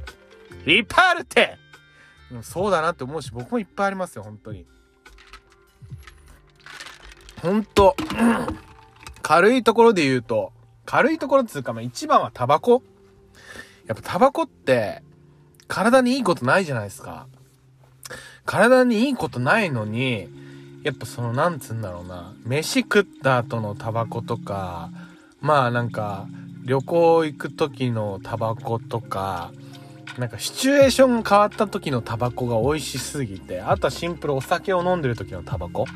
[0.66, 1.56] いっぱいあるって。
[2.42, 4.66] そうだなって思うし僕もいっぱいありますよ本当に。
[7.40, 7.94] 本当
[9.22, 10.52] 軽いところで言うと
[10.84, 12.82] 軽いところっつうかまあ一番はタバコ。
[13.86, 15.02] やっぱタバコって
[15.72, 17.26] 体にいいことないじゃないですか。
[18.44, 20.28] 体にいいことないのに、
[20.82, 24.90] やっぱその、なんつうんだろうな、飯食った後のタバコとか、
[25.40, 26.26] まあなんか、
[26.66, 29.50] 旅行行く時のタバコとか、
[30.18, 35.86] なんかシチュエーションが変わった時のタバコが美味しすぎて、あとはシンプルお酒を飲んでる時のタバコ。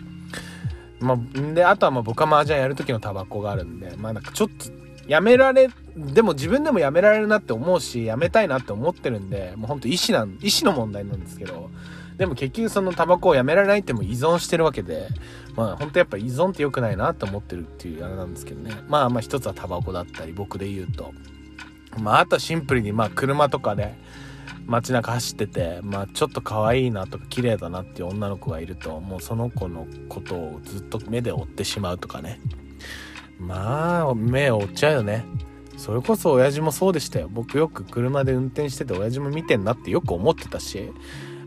[1.00, 11.70] まあ、で、あとはまあ僕は麻雀やる時のタバコがあるんで、まあなんかちょっとやめられ、でも自分でもやめられるなって思うし、やめたいなって思ってるんで、もうほんと意思なん、意思の問題なんですけど、
[12.18, 15.08] でも結局そのタバコをやめられないっても依存してるわけで、
[15.54, 18.72] まあ本当やっぱ依存って良くないなって思ってるっていうあれなんですけどね。
[18.88, 21.12] まあまあ一つはタバコだったり、僕で言うと。
[22.00, 23.94] まああとはシンプルにまあ車とかで、
[24.66, 32.40] 街中走ってて、まあちょっと可愛いなとか綺麗だなっていう女の子がいると、もうその子のことをずっと目で追ってしまうとかね。
[33.38, 35.24] まあ、目を追っちゃうよね。
[35.76, 37.28] それこそ親父もそうでしたよ。
[37.30, 40.90] 僕よく車で運転してて親父も見てんなってよく思ってたし、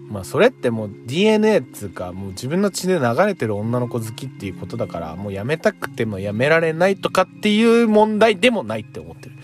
[0.10, 9.36] まあそれってもう DNA っつうかもう自分の血で流れてる女の子好きっていうことだからもうやめたくてもやめられないとかっていう問題でもないって思ってる。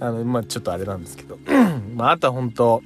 [0.00, 1.38] あの、まあちょっとあれなんですけど。
[1.94, 2.82] まああとは本当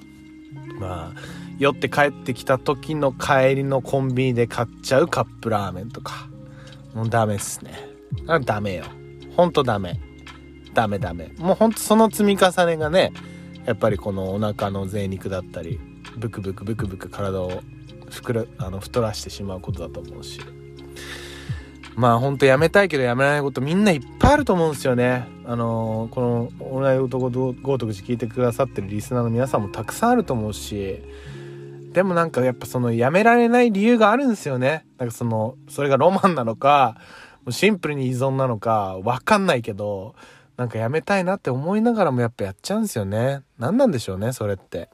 [0.81, 1.21] まあ
[1.59, 6.32] 酔って帰ってきた時の帰りのコンビニで買っちゃうカップラーメンとか。
[6.95, 7.73] もうダメっすね。
[8.27, 8.85] あダメよ。
[9.37, 9.99] ほんとダメ。
[10.75, 11.33] ダメダメ。
[11.39, 13.13] もうほんとその積み重ねがね、
[13.67, 15.79] やっぱりこのお腹の贅肉だったり
[16.17, 17.63] ブクブクブクブク体を
[18.11, 20.41] 膨らあの太らしてしまうことだと思うし
[21.95, 31.03] まあほんとやめたいけどやめられないことみんないっぱいあると思うんですよねあのー、この「オンライン男豪徳寺」聞いてくださってるリスナーの皆さんもたくさんあると思うし
[31.93, 36.97] でもなんかやっぱそのやめられない理由があるんですよねなんかそのそれがロマンなのか
[37.51, 40.15] シンプルに依存なのかわかんないけど
[40.57, 43.43] なんかやめたいなって思いながらもやっぱやっちゃうんですよね。
[43.59, 44.91] 何なんでしょうね、それって。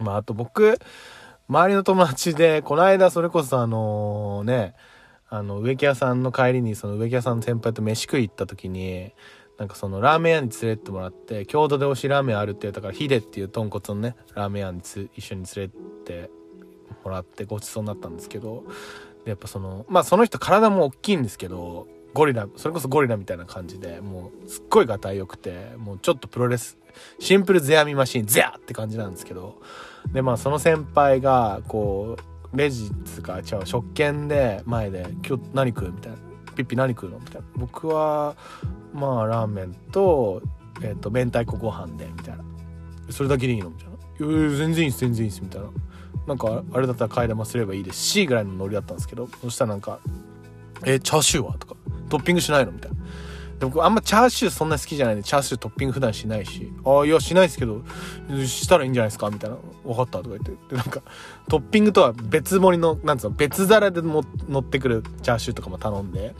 [0.00, 0.78] まあ、あと僕、
[1.48, 4.74] 周りの友達で、この間それこそあのね、
[5.28, 9.12] あの、植木屋さんの帰りに、その植木屋さんの先輩と飯食い行った時に、
[9.60, 15.76] なんかそのラーメン屋に連れてってもらって、郷土で推しラーメンあるって言ったから、ヒデっていう豚骨のね、ラーメン屋に一緒に連れて
[16.24, 16.30] って
[17.04, 18.64] もらってごちそうになったんですけど、
[19.26, 26.78] で、やっぱその、まあその人体も大きいんですけど、ゴリラ、それこそゴリラみたいな感じで、もうすっごいガタイ良くて、もうちょっとプロレス、
[27.18, 29.60] シンプルゼアミマシン、ゼアって感じなんですけど、
[30.10, 36.18] で、まあその先輩が、こう、レジつか、違う、食券で前で、今日何食うみたいな。
[36.56, 37.46] ピッピ何食うのみたいな。
[37.56, 38.36] 僕は、
[38.92, 40.42] まあラーメンと、
[40.82, 42.44] え、ー、と、明太子ご飯で、みたいな。
[43.10, 43.70] それだけでいいの？
[43.70, 43.96] みたいな。
[44.56, 45.68] 全然いいです、全然いいです、みたいな。
[46.26, 50.00] なんか、あれだったら替え玉すればいいですし、ぐらいのノリだったんですけど、そしたらなんか、
[50.84, 51.58] えチャーシューは？
[51.58, 51.74] とか、
[52.08, 52.72] トッピングしないの？
[52.72, 52.96] みたいな。
[53.60, 57.82] で僕あんまチャーシューそんな好きじゃないんで、チャーシュートッピング普段しないし、ああ、いや、しないですけど、
[58.46, 59.28] したらいいんじゃないですか？
[59.30, 59.56] みたいな。
[59.84, 60.50] 分かったとか言って。
[60.50, 61.02] で、なんか、
[61.46, 66.34] トッピングとは別盛りの、なんつうの、別皿でも乗ってくるチャーシューとかも頼んで、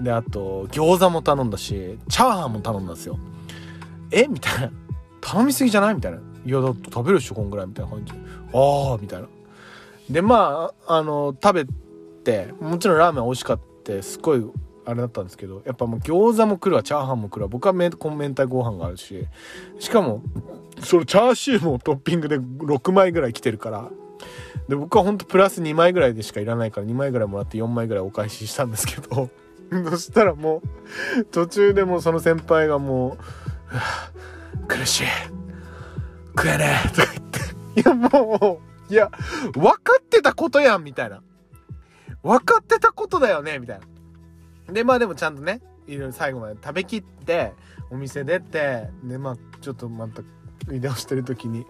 [0.00, 3.16] で、あと、餃子も頼んだし、チャーハンも頼んだんですよ。
[4.10, 4.26] え？
[4.26, 4.72] みたいな。
[5.20, 5.94] 頼みすぎじゃない？
[5.94, 6.18] みたいな。
[6.18, 8.18] いや、だって食べるっしょ、こんぐらいみたいな感じで。
[8.52, 9.28] ああ、みたいな。
[10.10, 11.66] で、まあ、あの、食べ
[12.24, 14.02] て、もちろんラーメン美味しかった。
[14.02, 14.44] すごい
[14.86, 17.48] あれだったんですけどやっぱもう餃子も来るわチャーハンも来るわ。
[17.48, 19.26] 僕はめ明太ご飯があるし。
[19.80, 20.22] しかも
[20.80, 23.90] そのチャーシューもトッピングで6枚ぐらい来てるから。
[24.68, 29.28] で僕はほんとプラス2枚ぐらいでしかいらないから2枚ぐらいもらって4枚ぐらいお返ししたんですけど。
[29.90, 30.62] そしたらも
[31.18, 33.16] う途中でもうその先輩がも
[34.62, 35.04] う「苦しい。
[36.36, 37.40] 食えねえ」とか言って。
[37.80, 39.10] いやもういや
[39.52, 41.20] 分かってたことやんみたいな。
[42.22, 43.86] 分かってたことだよねみたいな。
[44.72, 47.52] で、まあでもちゃんとね、いろいろ最後まで食べきって、
[47.90, 50.22] お店出て、で、まあちょっとまた、
[50.72, 51.64] 移動してる時に、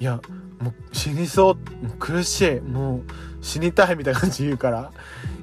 [0.00, 0.20] いや、
[0.60, 3.02] もう死にそう、う苦しい、もう
[3.40, 4.90] 死にたいみたいな感じ言うから、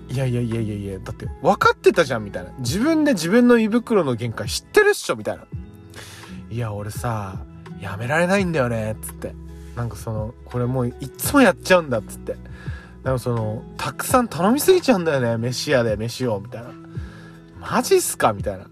[0.09, 2.51] いやいやいやいやいや、だって分かってたじゃんみたいな。
[2.59, 5.45] 自分で自分の胃袋の限界知ってるっしょみたいな。
[6.49, 7.37] いや、俺さ、
[7.81, 9.33] やめられないんだよね、つって。
[9.75, 12.35] なんかその、これもういっつもやっちゃうんだっつって。
[13.03, 16.69] でもその、たくさん頼みすぎちゃうんだよね、飯屋で飯を、みたいな。
[17.69, 18.33] マジっすか？
[18.33, 18.67] みたいな。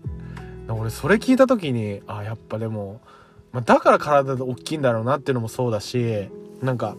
[0.73, 3.01] 俺それ聞いた時に、あ、やっぱでも、
[3.51, 6.27] まあ、だから体で大きいんだろうなっていうのもそうだし、
[6.61, 6.95] なんか、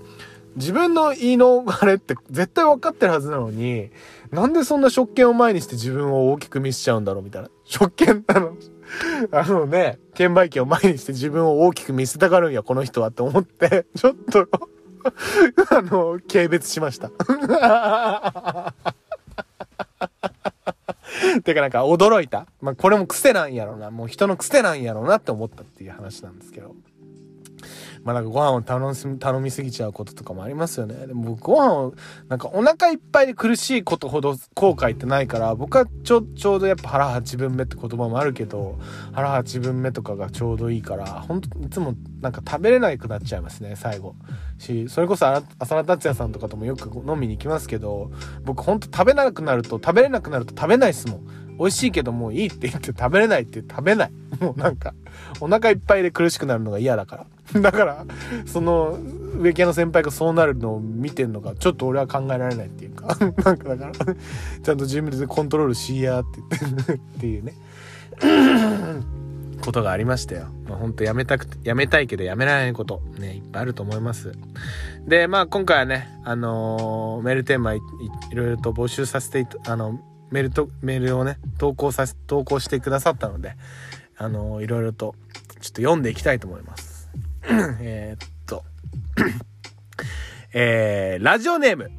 [0.54, 3.90] 自分の言い逃れって 絶対分かってるはずなのに、
[4.30, 7.50] なんでそんな食券を前にして自分を大きく見せちゃうんだろうみたいな。
[7.64, 8.56] 食券、あの、
[9.32, 14.46] あのね、券売機を前にして自分を大きく見せたがるんや、この人はって思って、ちょっと
[15.74, 17.10] あの、軽蔑しました。
[21.44, 22.46] てかなんか驚いた。
[22.60, 23.90] まあこれも癖なんやろな。
[23.90, 26.74] もう人の癖なんやろなって思ったっていう話なんですけど。
[28.06, 31.08] まあなんかご飯を頼み頼みすぎちゃうこととかもありますよね。
[31.08, 31.94] でもご飯を、
[32.28, 38.78] なんかお腹いっぱいで苦しいことほど後悔ってないから、僕はちょ、ちょうどやっぱ腹8分目って言葉もあるけど、
[39.12, 44.14] 腹8分目とかがちょうどいいから、本当いつもなんか食べれなくなっちゃいますね、最後。
[44.58, 48.10] し、それこそ浅田達也さんとかともよく飲みに行きますけど、
[48.44, 51.26] 僕ほんと食べなくなると、食べれなくなると食べないっすもん。
[51.58, 54.12] 美味しいけどもういいって言って食べれないって食べない。
[54.40, 54.94] もうなんか、
[55.40, 57.26] お腹いっぱいで苦しくなるのが嫌だから。
[57.60, 58.04] だから、
[58.44, 58.98] その、
[59.38, 63.92] 植木屋の先輩がそうなるのを見てんのが、ちょっと俺は考えられないっていうか、 なんかだから、
[64.62, 67.54] ちゃんと自分でコントロールしやって言ってっていうね。
[69.60, 70.48] ことがありましたよ。
[70.68, 74.32] まあ、ほんとやめたくて、やめたいけどやめられないこと、ね、いっぱいあると思います。
[75.06, 77.80] で、まあ今回はね、あのー、メールテーマい
[78.32, 80.00] ろいろと募集させてあの、
[80.30, 83.56] メールと、メールをね、投稿させ、投稿してくださったので、
[84.16, 85.14] あのー、いろいろと、
[85.60, 87.10] ちょっと読んでいきたいと思います。
[87.80, 88.64] えっと、
[90.52, 91.90] えー、ラジオネーム、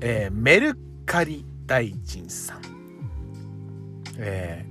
[0.00, 0.76] えー、メル
[1.06, 2.60] カリ大臣さん。
[4.16, 4.64] え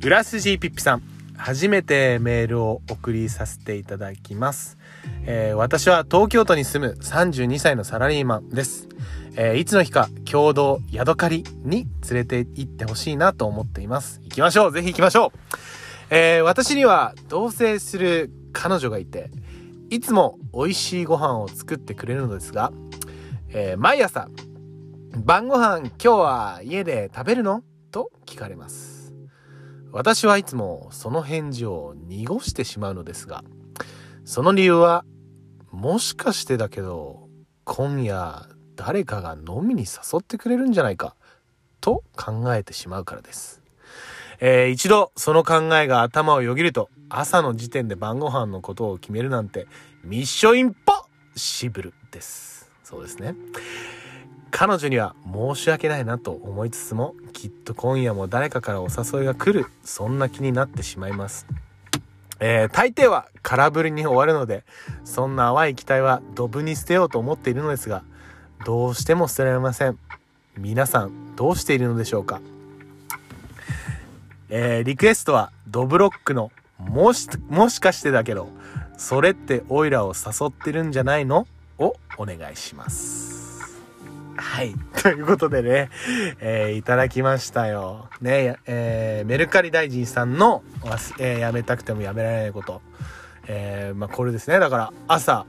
[0.00, 1.17] ー、浦筋ピッピさん。
[1.38, 4.76] 初めてメールを送りさせていただきます。
[5.24, 8.88] えー、私は東京都に住む32歳のサラリーマンです。
[9.36, 14.20] えー、いつの日か共同宿借りに連れて行ってほしいなと思っています。
[14.24, 15.38] 行きましょうぜひ行きましょう
[16.10, 19.30] えー、私には同棲する彼女がいて、
[19.90, 22.72] いつも美味しいご飯を作ってくれるのですが、
[23.50, 24.28] え毎朝、
[25.24, 27.62] 晩ご飯今日は家で食べるの？
[27.90, 28.87] と聞かれます。
[29.92, 33.42] 私はいつもその返事を濁してしまうのですが、
[34.24, 35.04] その理由は、
[35.70, 37.28] もしかしてだけど、
[37.64, 41.16] 今夜誰かが飲みに誘ってくれるんじゃないか、
[41.80, 43.62] と考えてしまうからです。
[44.40, 49.66] えー、一度その考えが頭をよぎると、朝の時点で晩ご飯のことを決めるなんて、
[50.04, 51.04] ミッションインポッ
[51.36, 52.70] シブルです。
[52.84, 53.34] そうですね。
[54.50, 61.46] 彼女には申し訳ないなと思いつつもきっと今夜も誰かからお誘いが来るそんな気になってしまいます。
[62.40, 64.64] えー、大抵は空振りに終わるので
[65.04, 68.04] そんな淡い期待はドブに捨てようと思っているのですが
[68.64, 69.98] どうしても捨てられません。
[70.56, 72.40] 皆さんどうしているのでしょうか？
[74.50, 78.48] えー、リクエストはドブロックのもしもしかしてだけど
[78.96, 81.46] それってオイラを誘ってるんじゃないの？
[81.78, 83.37] をお願いします。
[84.40, 84.74] はい。
[85.02, 85.90] ということでね、
[86.40, 88.08] えー、いただきましたよ。
[88.20, 90.62] ね、えー、メルカリ大臣さんの、
[91.18, 92.80] えー、やめたくてもやめられないこと。
[93.48, 94.60] えー、まあ、これですね。
[94.60, 95.44] だから、朝、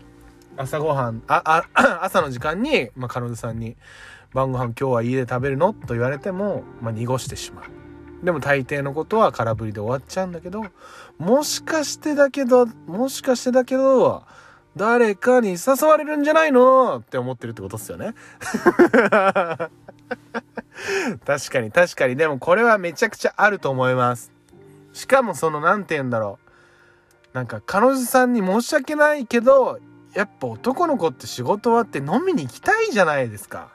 [0.57, 3.77] 朝ごはん、あ、あ、 朝の時間に、まあ、彼女さんに、
[4.33, 5.73] 晩ご飯今日は家で食べるの？
[5.73, 8.25] と言われても、まあ、濁してしまう。
[8.25, 10.65] でも大抵のことは空振りで終わっちゃうんだけど、
[11.17, 14.23] もしかしてだけど、もしかしてだけど、
[14.75, 16.99] 誰かに誘われるんじゃないの？
[16.99, 18.13] って思ってるってことっすよね。
[21.25, 22.15] 確かに確かに。
[22.15, 24.31] でもこれはめちゃくちゃあると思います。
[24.93, 26.49] しかもその、なんて言うんだろう。
[27.33, 29.79] なんか彼女さんに申し訳ないけど、
[30.13, 33.69] やっぱ男の子って仕事終わって飲みに行きたいじゃないですか。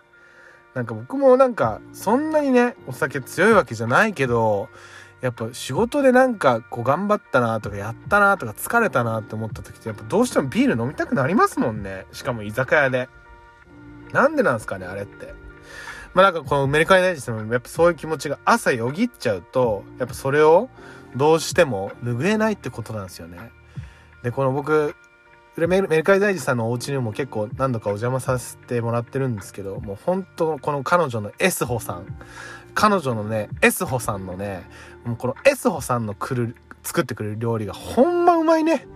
[0.74, 4.68] なんか僕もなんかそんなにね、お酒強いわけじゃないけど、
[5.24, 12.04] やっぱ仕事でなんかこう頑張ったなとかやったなとか疲れたなって思った時ってやっぱどうしてもビール飲みたくなりますもんね。
[12.12, 13.08] しかも居酒屋で。
[14.12, 15.32] なんでなんすかね、あれって。
[16.12, 20.68] まあなんかこのメリカリ大臣もやっぱそういう気持ちが朝よぎっちゃうと、やっぱそれを
[21.16, 23.50] どうしても拭えないってことなんですよね。
[24.22, 24.94] で、この僕、
[25.56, 32.04] メルカリ大臣さんのお家にも結構何度かお邪魔させてもらってるんですけど、もう本当この彼女のエスホさん。
[32.74, 34.64] 彼女のね、エスホさんのね、
[35.04, 38.86] もうこのエスホさんの来る、作ってくれる料理がほんまうまいね。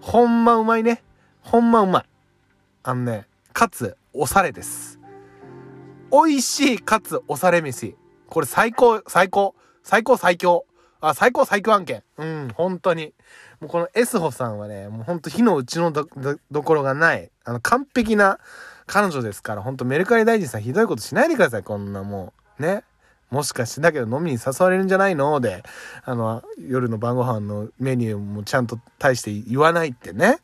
[0.00, 1.02] ほんまうまいね。
[1.40, 2.04] ほんまうまい。
[2.82, 4.98] あのね、かつ、おされです。
[6.10, 7.96] 美味しいかつおされ飯。
[8.28, 10.66] これ最高、最高、最高最強。
[11.00, 12.02] あ、最高最強案件。
[12.16, 13.14] うん、本当に。
[13.60, 16.06] もうこのエスホさんはね、もうほんと火の打ちのど、
[16.50, 18.38] どころがない、あの、完璧な
[18.86, 22.62] 彼女ですから、ほんとメルカリ大臣さんひどいことしないでください、こんなもう。
[22.62, 22.84] ね。
[23.30, 25.40] もしかしてだけど飲みに誘われるんじゃないの？
[25.40, 25.62] で、
[26.04, 30.38] あの、夜の晩ご飯のメニューもちゃんと大して言わないってね。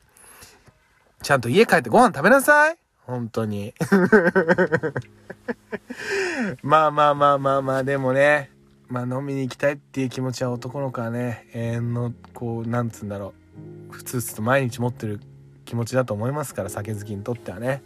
[1.23, 2.77] ちゃんと家帰ってご飯食べなさい
[3.07, 3.73] 本当に。
[6.63, 8.51] まあまあまあまあまあ、でもね、
[8.89, 13.33] まあ飲みに行きたいっていう気持ちは男の子はね、永遠の、こう、なんつうんだろ
[13.91, 15.21] う、ふつふつと毎日持ってる
[15.65, 17.83] 気持ちだと思いますから、酒好きにとってはね。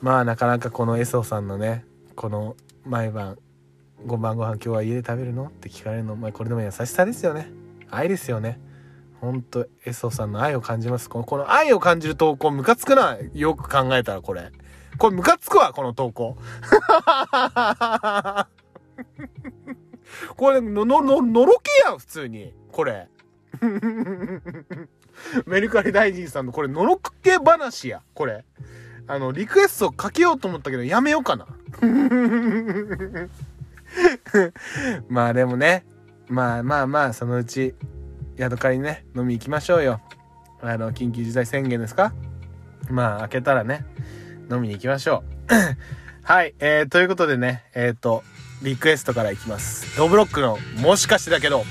[0.00, 1.84] まあなかなかこのエソさんのね、
[2.14, 2.54] この
[2.84, 3.38] 毎晩
[4.04, 5.46] ご晩ご飯今日は家で食べるの？
[5.46, 7.50] って聞かれるの、まあ、これでも優しさですよね。
[7.90, 8.60] 愛ですよね。
[9.20, 11.08] ほんとエソさんの愛を感じます。
[11.08, 13.16] このこの愛を感じる投稿ムカつくな。
[13.34, 14.52] よく考えたらこれ。
[14.98, 16.36] これムカつくわこの投稿。
[20.36, 22.54] これののののろけやん普通に。
[22.70, 23.08] これ。
[25.46, 28.02] メルカリ大臣さんのこれのろけ話や。
[28.14, 28.44] これ。
[29.08, 31.46] あのリクエストかけようと思ったけどやめようかな。
[35.08, 35.84] まあでもね、
[36.28, 37.74] まあまあまあ、そのうち、
[38.38, 40.00] 宿借りね、飲み行きましょうよ。
[40.60, 42.12] あの、緊急事態宣言ですか？
[42.90, 43.84] まあ、開けたらね、
[44.50, 45.54] 飲みに行きましょう。
[46.22, 48.24] はい、えー、ということでね、えっ、ー、と、
[48.62, 49.96] リクエストからいきます。
[49.96, 51.64] ドブロックの、もしかしてだけど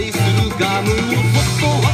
[0.00, 1.89] りするガムをそっと渡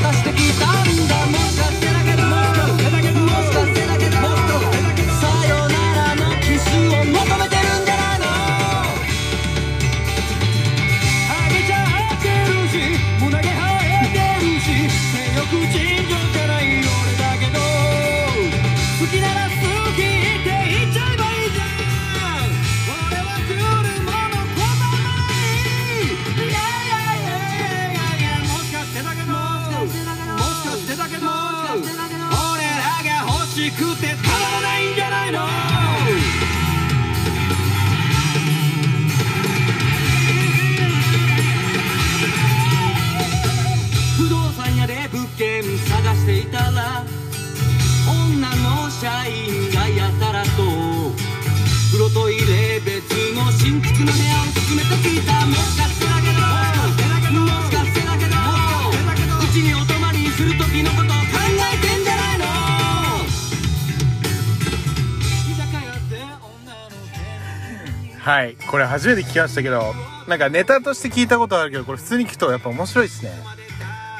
[68.27, 68.57] はい。
[68.68, 69.95] これ初めて聞きましたけど
[70.27, 73.31] なんかネタとして聞いたことあるけどこれ普通に聞くとやっぱ面白いですね。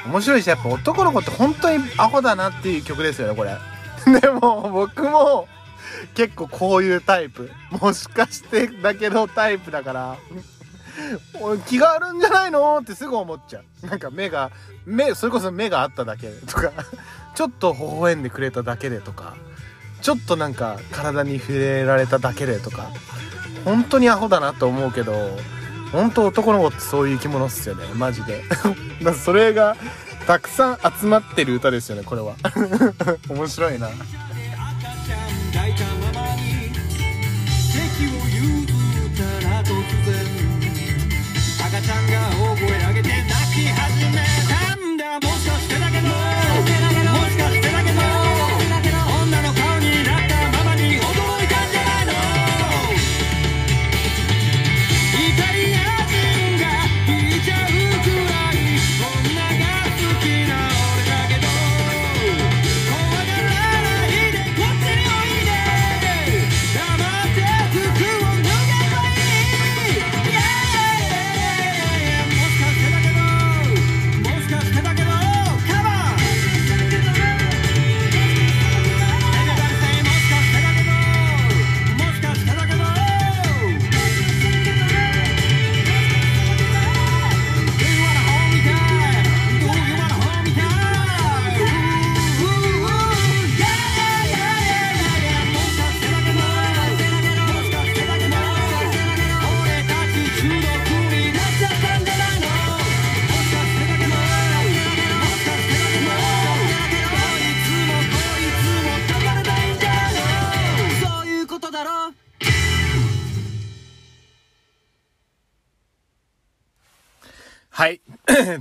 [0.05, 3.57] 面白いしやっぱ男の子って本当にアホだなっていう曲ですよねこれ。
[4.21, 5.49] でも僕も
[6.13, 7.51] 結構こういうタイプ。
[7.69, 10.15] もしかしてだけどタイプだから
[11.67, 13.87] 気があるんじゃないのってすぐ思っちゃう。
[13.87, 14.51] なんか目が
[14.85, 16.71] 目それこそ目があっただけとか。
[17.35, 19.35] ちょっと微笑んでくれただけでとか。
[20.01, 22.89] ちょっとなんか体に触れられただけでとか。
[23.65, 25.13] 本当にアホだなと思うけど
[25.91, 27.85] 本当男の子ってそういう生き物っすよね。
[27.95, 28.43] マジで。
[29.01, 29.75] だそれが
[30.25, 32.35] たくさん集まってる歌ですよねこれは。
[33.29, 33.87] 面白いな。
[33.87, 36.41] 赤ちゃん抱いたままに
[37.71, 39.67] 席を譲ったら突
[40.05, 40.15] 然
[41.67, 42.46] 赤ちゃんが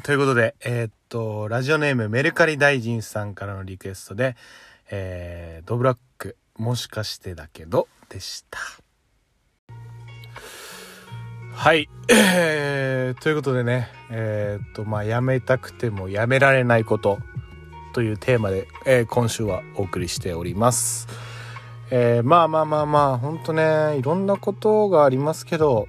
[0.03, 4.37] ということで、えーっと、ラジオネームメルカリ大臣さんからのリクエストで、
[4.91, 8.59] えー、ドブラック、もしかしてだけど、でした。
[11.55, 11.89] はい。
[12.09, 17.19] えー、ということでね、えーっと、まあ、やめたくてもやめられないこと
[17.95, 21.09] というテーマで、えー今週はお送りしております。
[21.91, 25.89] えーまあまあまあまあ、ほんとね、いろんなことがありますけど、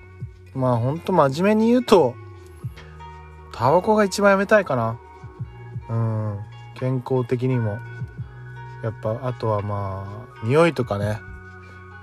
[0.56, 2.16] まあほんと真面目に言うと、
[3.58, 5.00] タバコが一番やめたいかな。
[5.90, 6.40] うん。
[6.76, 7.80] 健康的にも。
[8.84, 11.18] やっぱあとはまあ匂いとかね。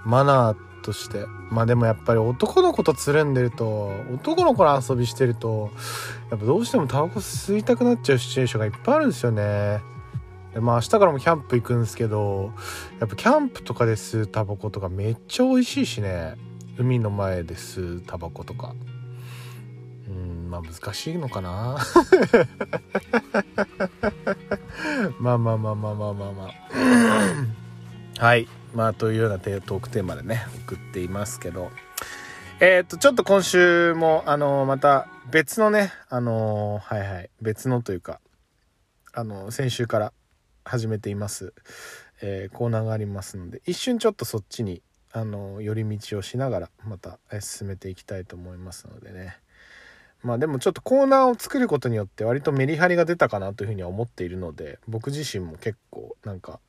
[0.04, 1.26] マナーとして。
[1.50, 5.70] まあでもやっぱり男の子とつるんでると男の子の遊びしてると
[6.30, 9.80] やっぱどうしてもタバコ吸いたくなっちゃうシチュエーションがいっぱいあるんですよね。
[10.54, 12.52] でまあ明日からもキャンプ行くんですけど
[12.98, 16.34] やっぱキャンプとかで吸うタバコとかめっちゃ美味しいしね。
[16.76, 18.74] 海の前で吸うタバコとか。
[20.54, 21.78] まあ難しいのかな。
[25.18, 26.50] まあまあまあまあまあまあま
[28.20, 28.24] あ。
[28.24, 28.46] はい。
[28.72, 31.72] まあというようなトークテーマでね送っていますけど。
[32.60, 37.30] えっ、とちょっと今週もあのまた別のねあのはいはい。
[37.40, 38.20] 別のというか
[39.12, 40.12] あの先週から
[40.64, 41.52] 始めています、
[42.22, 44.82] えーコーナーがありますので一瞬ちょっとそっちに
[45.12, 49.43] あの寄り道をしながらまた進めていきたいと思いますのでね。
[50.24, 56.60] まあでもちょっとコーナーを作ることによって割とメリハリが出たかなというふうには思っているので僕自身も結構なんか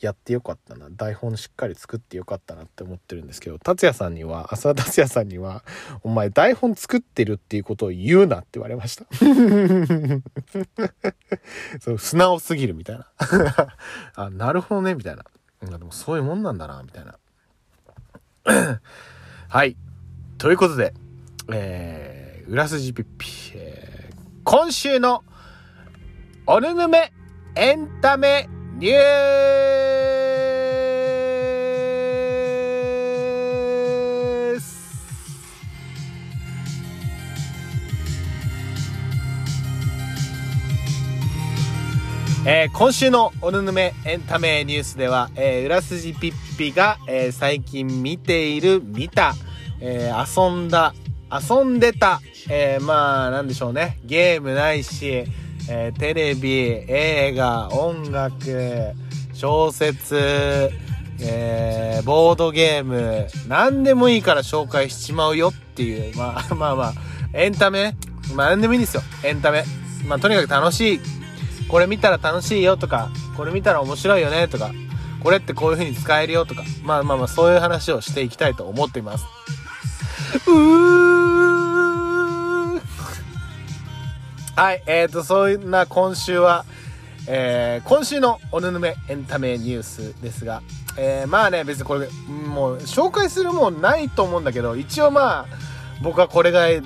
[0.00, 5.64] やってよかったな台本しっかり作ってよかったなって思ってるんですけど達也さんには浅田達也さんには
[6.04, 9.06] 「お前台本作ってるっていうことを言うな」って言われました。
[11.80, 13.06] そう素直すぎるみたいな。
[14.14, 15.24] あなるほどねみたいな。
[15.62, 17.18] うんでもそういうもんなんだなみたいな。
[19.48, 19.76] はい。
[20.38, 20.94] ということで
[21.52, 22.09] えー、
[22.50, 24.16] 裏筋ピッピ、えー。
[24.42, 25.22] 今週の
[26.48, 27.12] おぬぬめ
[27.54, 28.98] エンタメニュー
[34.58, 34.80] ス。
[42.44, 49.34] えー今週のおぬぬめエンタメニュースでは、えー、裏筋ピッピが、えー最近見ている、見た、
[49.78, 50.92] えー遊んだ、
[51.32, 53.98] 遊んでた、えーまあ、なんでしょうね。
[54.04, 55.24] ゲームないし、
[55.68, 56.50] えーテレビ、
[56.88, 58.92] 映画、音楽、
[59.34, 60.70] 小説、
[61.20, 66.92] えーボードゲーム、何でもいいから紹介しちまうよっていう、まあ まあまあ、
[67.32, 67.94] エンタメ？
[68.34, 69.02] まあ何でもいいんですよ。
[69.22, 69.64] エンタメ。
[70.06, 71.00] まあとにかく楽しい。
[71.68, 74.72] これ見たら楽しいよとか、これ見たら面白いよねとか、
[75.22, 79.24] これってこういう風に使えるよとか、まあまあまあそういう話をしていきたいと思っています。
[80.46, 80.50] う
[84.54, 86.64] はい、えーと、そんな今週は、
[87.26, 90.62] えー今週のおぬぬめエンタメニュースですが、
[90.96, 95.46] えーまあね、別にこれ、もう紹介するもんないと思うんだけど、一応まあ、
[96.02, 96.82] 僕はこれが好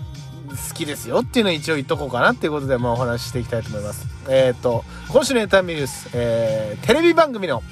[0.74, 4.06] きですよっていうのを一応言っとこうかなっていうことで、まあお話ししていきたいと思います。
[4.28, 7.62] えっ、と、今週のエンタメニュース、えーテレビ番組の、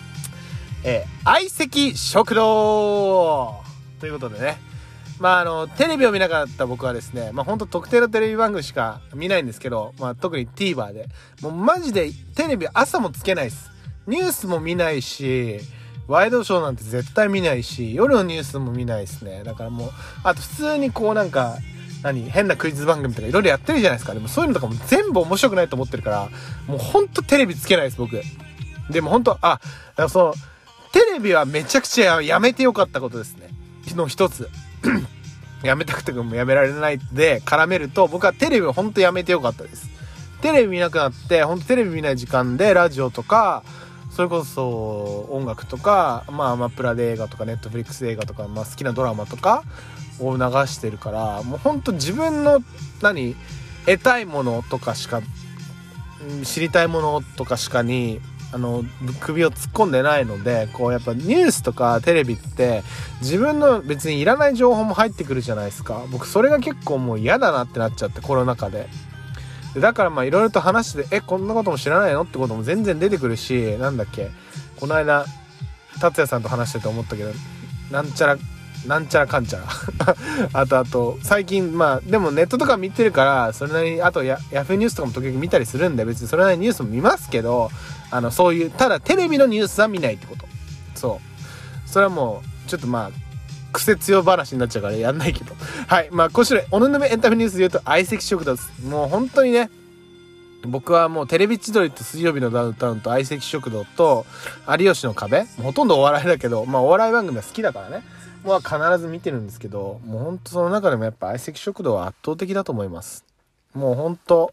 [0.85, 3.63] えー相席食堂
[4.01, 4.59] ということでね、
[5.23, 11.07] まああの、テレビを見なかった僕はですね、まあ本当特定のテレビ番組しか見ないんですけど、まあ特に TVer で、
[11.41, 13.71] もうマジでテレビ朝もつけないです。
[14.09, 15.61] ニュースも見ないし、
[16.09, 19.45] ワイドショーなんて絶対見ないし、夜のニュースも見ないですね。
[19.45, 19.91] だからもう、
[20.25, 21.57] あと普通にこうなんか、
[22.03, 24.15] 何変なクイズ番組とかいろいろやってるじゃないですか。
[24.15, 26.29] でもそういうのとかも全部面白くないと思ってるから、
[26.67, 28.21] もうほんとテレビつけないです、僕。
[28.91, 29.61] でも本当あ、だか
[29.99, 30.35] らその、
[30.91, 33.53] テレビはめちゃくちゃやめてよかったことですね。
[33.95, 34.49] の一つ。
[35.63, 39.89] やめたくてもやめられないで絡めると、僕はテレビをほんとやめてよかったです。
[40.41, 43.63] テレビ見なくなって、ほんとテレビ見ない時間でラジオとか、
[44.11, 49.65] それこそ音楽とか、まあアマプラで映画とかネットフリックス映画とか、まあ好きなドラマとか
[50.19, 52.59] を流してるから、もうほんと自分の、
[53.01, 53.37] 何、
[53.87, 55.23] 得たいものとかしか、
[56.45, 58.21] 知りたいものとかしかに、
[58.53, 58.85] あの、
[59.21, 62.83] 首を突っ込んでないので、こうやっぱニュースとかテレビって
[63.23, 66.03] 自分の別にいらない情報も入ってくるじゃないですか。
[66.11, 68.89] 僕それが結構もう嫌だなってなっちゃって、コロナ禍で。
[69.77, 72.23] だからまあいろいろと話して、え、こんなことも知らないの？
[72.23, 74.31] ってことも全然出てくるし、なんだっけ、
[74.79, 75.25] この間、
[75.99, 77.31] 達也さんと話してて思ったけど、
[77.91, 78.37] なんちゃら、
[78.87, 79.67] なんちゃらかんちゃら。
[80.53, 87.71] あとあと、最近、まあ、でもネットとか見てるから、それなりに、あとヤヤフーニュースとかも時々見たりするんで、別にそれなりにニュースも見ますけど、
[88.13, 90.47] あの、そういう、ただテレビのニュースは見ないってこと。
[90.95, 91.21] そ
[91.87, 91.89] う。
[91.89, 93.11] それはもう、ちょっとまあ、
[93.73, 95.55] 癖強話になっちゃうからやんないけど。
[95.89, 96.09] はい。
[96.13, 98.71] まあ、今週のおぬぬめエンタメニュースで言うと、相席食堂です。
[98.87, 99.71] もう本当にね、
[100.67, 104.25] 僕はもうテレビ千鳥と水曜日のダウンタウンと相席食堂と
[104.69, 108.05] 有吉の壁ほとんどお笑いだけど、まあお笑い番組は好きだからね。
[108.45, 113.25] もう必ず見てるんですけど、もうほんとその中でもやっぱ相席食堂は圧倒的だと思います。
[113.75, 114.53] もうほんと、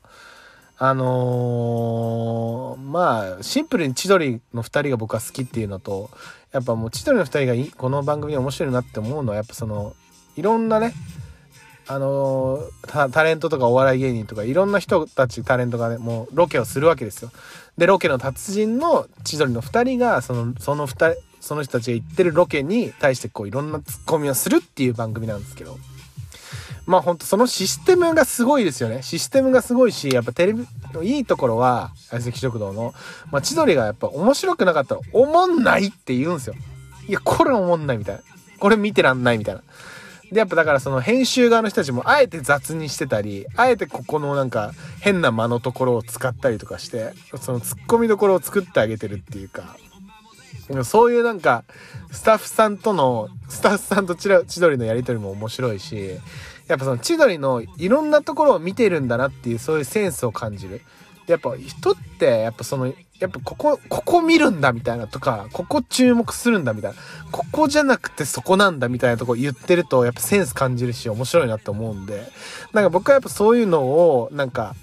[0.82, 6.10] あのーまあ、シンプルに千鳥の二人が僕は好きっていうのと、
[6.54, 9.94] やっぱもう千鳥の二人がこの番組面白いなって思うのは、やっぱその、
[10.38, 10.94] いろんなね、
[11.88, 17.32] あのータレントとかお笑い芸人とかいろんな人たちタレントがねもうロケをするわけですよ。
[17.80, 25.78] でロケの達人の千鳥の2人がそのその2人その人たちが行ってるロケに対してこういろんなツッコミをするっていう番組なんですけど。
[26.90, 29.04] まあほんとそのシステムがすごいですよね。
[29.04, 32.96] システムがすごいしやっぱテレビのいいところは相席食堂の、
[33.32, 36.56] まあ、千鳥がやっぱ面白くなかったらおもんないって言うんですよ。
[37.08, 38.22] いやこれおもんないみたいな。
[38.60, 39.62] これ見てらんないみたいな。
[40.32, 49.78] で、やっぱだからその編集側の人たちもあえて雑にしてたり、あえてここのなんか変な間のところを使ったりとかして、その突っ込みどころを作ってあげてるっていうか、
[50.84, 51.64] そういうなんか、
[52.12, 56.12] スタッフさんとの、スタッフさんと千鳥のやりとりも面白いし、
[56.70, 60.82] やっぱその千鳥のいろんなところを見てるんだなっていうそういうセンスを感じる。
[61.28, 62.88] やっぱ人ってやっぱその
[63.20, 66.98] やっぱここここ見るんだみたいなとかここ注目するんだみたいな
[67.32, 72.32] ここじゃなくてそこなんだみたいなとこ言ってるとやっぱセンス感じるし面白いなと思うんで
[72.74, 74.74] なんか僕はやっぱそういうのをなんか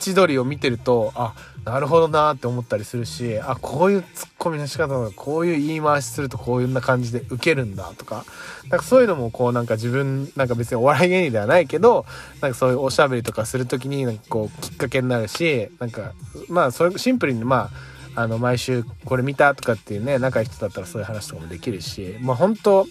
[0.00, 1.34] 千鳥を見てるとあ
[1.66, 8.24] なるほどなって思ったりするしあこういうツッコミの仕方とかこういう言い回しするとこういうな感じでウケるんだとか
[8.70, 12.06] なんかそういうのもこうなんか自分なんか別にお笑い芸人ではないけど
[12.40, 16.12] なんかそういうおしゃべりとかする時になんかこうきっかけになるしなんか
[16.48, 17.68] まあそれシンプルにま
[18.14, 22.86] ああの毎週これ見たとかっていうね仲いい人だったらそういう話とかもできるしまあ本当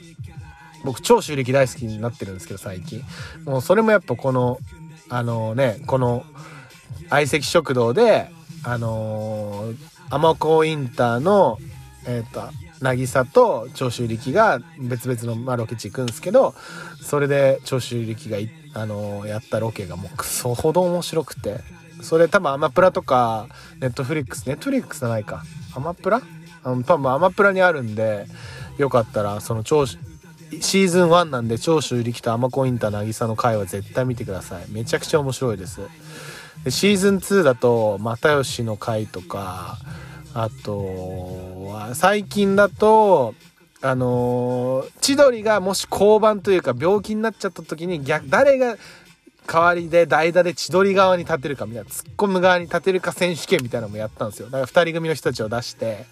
[0.84, 3.02] 僕超長州力大好きになってるんですけど最近。
[3.46, 4.60] もうそれもやっぱこの
[5.10, 6.26] あのねこの
[7.10, 8.30] 相席食堂で
[8.66, 9.76] あのー、
[10.10, 11.60] 尼神インターの、
[12.08, 12.50] えっ、ー、と、
[12.82, 16.54] 渚と長州力が別々の、まあ、ロケ地行くんですけど、
[17.02, 18.38] それで長州力が
[18.82, 21.60] あのー、やったロケがもうクソほど面白くて、
[22.02, 23.48] それ多分アマプラとか、
[23.80, 25.44] ネットフリックス、ネットフリックスじゃないか。
[25.76, 26.22] アマプラ？
[26.64, 28.28] あの多分アマプラにあるんで、
[28.78, 29.98] よかったら、その長州、
[30.60, 34.66] シーズン1なんで長州力とアマコインター渚の回は絶対見てください。
[34.70, 35.82] めちゃくちゃ面白いです。
[36.70, 39.78] シーズン2だと又吉の回とか
[40.34, 43.36] あとは最近だと
[43.82, 48.78] あのー、千鳥がもし降板というか病気になっちゃった時に逆誰が
[49.48, 56.06] 代わりで代打で千鳥側に立てるかみたいな突っ込む側に立てるか選手権みたいなのもやったんですよだから2人組の人たちを出して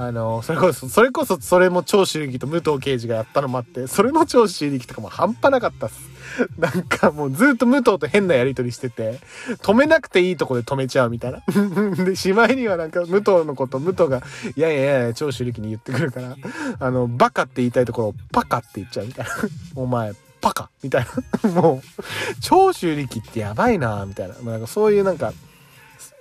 [0.00, 6.17] あの、それこそ、それこそ、それも長州力と武藤刑事がやったのもあって、それの長州力とかも半端なかったっす。
[6.58, 9.20] なんかもうずっと武藤と変なやりとりしてて、
[9.62, 11.42] 止めなくていいとこで止めちゃうみたいな。
[12.04, 14.22] で、しまいにはなんか武藤のこと、武藤が、
[14.56, 16.36] いやいやいや、長州力に言ってくるから、
[16.78, 19.32] あの、バカって言いたいところをパカって言っちゃうみたいな。
[19.76, 21.06] お前、パカみたい
[21.42, 21.50] な。
[21.50, 22.02] もう、
[22.40, 24.34] 長州力ってやばいなみたいな。
[24.34, 25.32] なんかそういうなんか、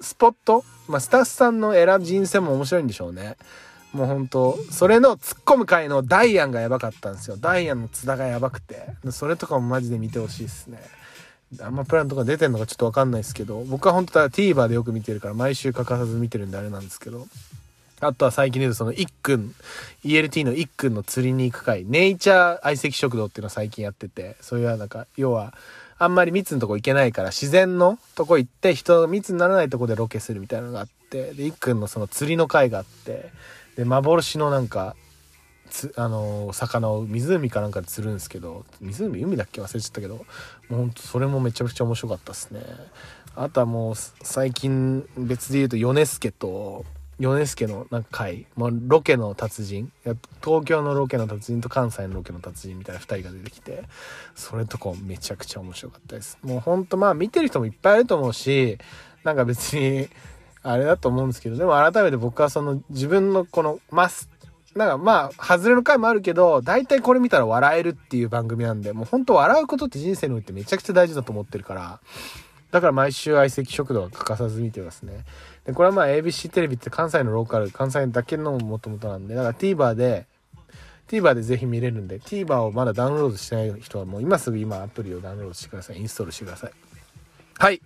[0.02, 0.64] スポット？
[0.88, 3.36] まあ、スタッフさんの選ぶ人生も面白いんでしょうね。
[3.94, 7.38] もうほんと、それの突っ込む回のダイアンがやばかったんですよ。
[7.38, 8.88] ダイアンの津田がやばくて。
[9.12, 10.80] それとかもマジで見てほしいですね。
[11.62, 17.28] アマプランとか出てんのかちょっとわかんないですけど、僕は本当は TVer でよく見てるから毎週欠かさず見てるんであれなんですけど。
[18.00, 19.56] あとは最近で言うとその一君、
[20.04, 25.56] ELT の一君の釣りに行く回、ネイチャー相席食堂っていうのを最近やってて、そういうなんか、要は、
[25.98, 33.32] あんまり密のとこ行けないから自然のとこ行って人が密にならないとこでロケするみたいなのがあって、で、一君のその釣りの回があって、
[33.78, 34.96] で幻のなんか
[35.70, 40.24] つあの魚を湖かなんかで釣るんですけど湖海だっけ忘れちゃったけども
[40.72, 42.62] うほんとそれもめちゃくちゃ面白かったですね。
[43.36, 46.86] あとはもう最近別で言うと米助と
[47.20, 49.92] 米助のなんか回、まあ、ロケの達人
[50.44, 53.84] 東京のロケの達人と関西のロケの達人みたいな2人が出てきて
[54.34, 56.40] それとかめちゃくちゃ面白かったです。
[56.42, 58.80] もうほんとまあ見てる人もいっぱいいると思うし
[59.24, 60.10] なんか別に
[60.64, 64.30] あれだと思うんですけど、でも改めて僕はその自分のこのマス、
[64.76, 72.00] なんかまあ、外れの回もあるけど、大体これ見たら笑えるっていう番組なんで、もうほんと笑うことって人生においてめちゃくちゃ大事だと思ってるから、
[72.72, 75.26] だから毎週相席食堂は欠かさず見てますね。
[75.66, 80.28] で、これはまあ ABC テレビって関西のローカル、関西だけのもともとなんで、だから TVer で、
[81.08, 86.00] TVer でぜひ見れるんで、TVer をまだダウンロードしてない人はもう今すぐ今アプリをダウンロードしてください。
[86.00, 86.72] インストールしてください。
[87.58, 87.82] はい。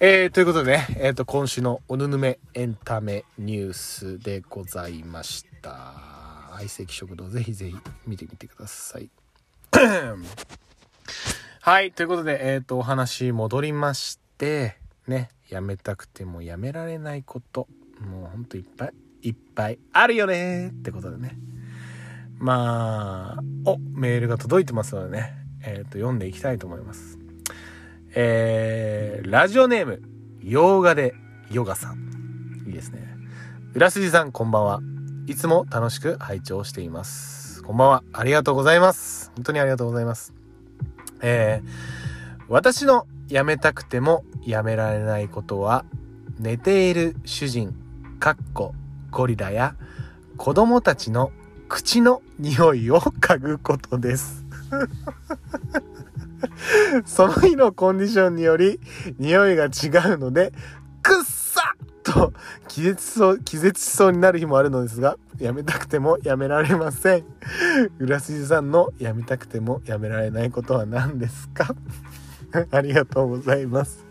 [0.00, 5.92] えー、ということでね、えっ、ー、と、今週のおぬぬめエンタメニュースでございました。
[6.56, 7.76] 相席食堂、ぜひぜひ
[8.06, 9.10] 見てみてください。
[11.62, 14.76] はい、ということで、えっ、ー、と、お話戻りまして、
[15.08, 17.66] ね、やめたくてもやめられないこと、
[18.00, 18.92] もうほんといっぱい
[19.22, 21.36] いっぱいあるよねってことでね。
[22.38, 25.34] まあ、お、メールが届いてますのでね、
[25.64, 27.17] えっ、と、読んでいきたいと思います。
[28.14, 30.02] えー、ラジオネーム、
[30.42, 31.14] 洋画で
[31.50, 32.64] ヨガさん。
[32.66, 33.06] いいですね。
[33.74, 34.80] 浦筋さん、こんばんは。
[35.26, 37.62] いつも楽しく拝聴しています。
[37.62, 38.02] こんばんは。
[38.14, 39.30] ありがとうございます。
[39.36, 40.32] 本当にありがとうございます。
[41.20, 45.84] えー、私のやめたくてもやめられないことは、
[46.38, 47.74] 寝ている主人、
[48.20, 48.74] かっこ
[49.10, 49.74] ゴリラや
[50.38, 51.30] 子供たちの
[51.68, 54.46] 口の匂いを嗅ぐことです。
[57.04, 58.80] その日のコンディションにより
[59.18, 59.68] 匂いが違
[60.14, 60.52] うので、
[61.02, 62.32] くっさとと
[62.68, 67.24] 気絶しそう気絶しそうになる日もあるのですがやめたくてもやめられません。
[67.98, 71.74] 浦筋さんのやめたくてもやめられないことは何ですか？
[72.72, 74.06] ありがとうございます。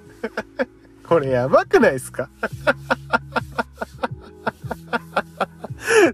[1.08, 2.30] これやばくないですか？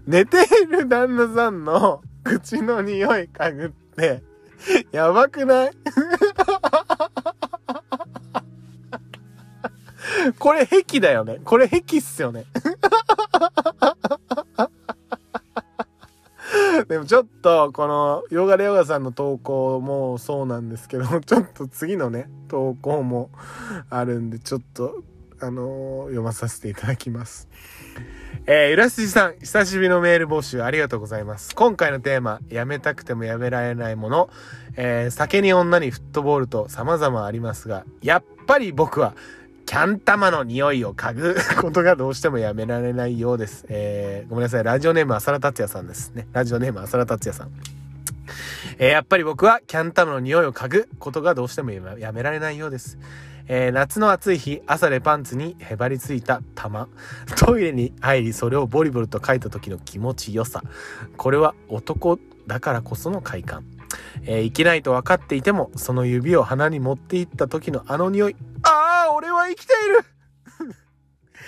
[0.06, 4.22] 寝ている旦那さんの口の匂い嗅ぐって
[4.92, 5.70] やばくない？
[10.38, 11.40] これ癖だよね。
[11.44, 12.44] これ癖っすよね。
[16.88, 23.30] でもちょっと、この、ヨガレヨガさんの投稿もそうなんですけど、ちょっと次のね、投稿も
[23.90, 25.02] あるんで、ちょっと、
[25.40, 27.48] あのー読まさせていただきます。
[28.46, 31.54] えー、浦筋さん、久しぶりのメール募集ありがとうございます。
[31.54, 34.28] 今回のテーマ、やめたくてもやめられないもの、
[34.76, 39.14] えー酒に女にフットボールと様々ありますが、やっぱり僕は、
[39.64, 43.64] キャン玉の匂いを嗅ぐ ことがどうしてもやめられないようです。
[43.70, 44.64] えー、ごめんなさい。
[44.64, 46.26] ラジオネーム浅田達也さんですね。
[46.34, 47.50] ラジオネーム浅田達也さん。
[48.78, 52.98] えーやっぱり僕はキャン玉の匂いを嗅ぐことがどうしてもやめられないようです。
[53.46, 56.88] えー夏の暑い日、朝でパンツにへばりついた玉。
[57.36, 60.62] トイレに入り、それをボリボリと書いた時の気持ちよさ。
[61.16, 63.64] これは男だからこその快感。
[64.22, 68.36] えーいけないと分かっていても、その指を鼻に持っていった時のあの匂い。
[68.62, 70.13] ああ、俺は生きている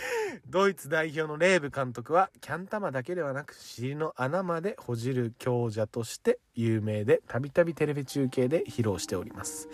[0.49, 9.69] ドイツ代表のレーブ監督はキャン玉だけではなく尻の穴までほじる強者として有名でたびたびテレビ中継で披露しております、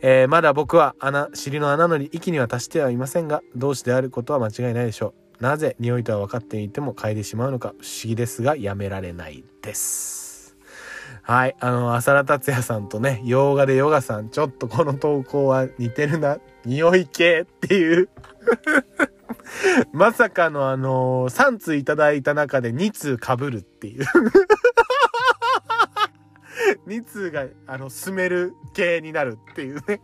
[0.00, 5.42] えーまだ僕は穴尻の穴の域には達してはいませんが同志であることは間違いないでしょう。
[5.42, 10.56] なぜ匂いとは分かっていても嗅いでしまうのか不思議ですがやめられないです。
[11.22, 16.38] はいあの浅田達也さんとね洋画でヨガさんちょっとこの投稿は似てるな。
[16.64, 18.08] 匂い系っていう。
[19.92, 24.04] まさかのあのー、3通いただいた中で2通被るっていう。
[26.86, 30.00] 2通が、あの、進める系になるっていうね。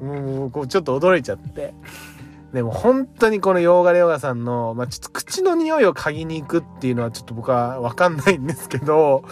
[0.00, 1.74] もう、こう、ちょっと驚いちゃって。
[2.52, 9.24] でも本当にこのヨーガレヨガさんの、まあ、ちょっと口の匂いを嗅ぎに行くっていうのはちょっと僕はわかんないんですけど、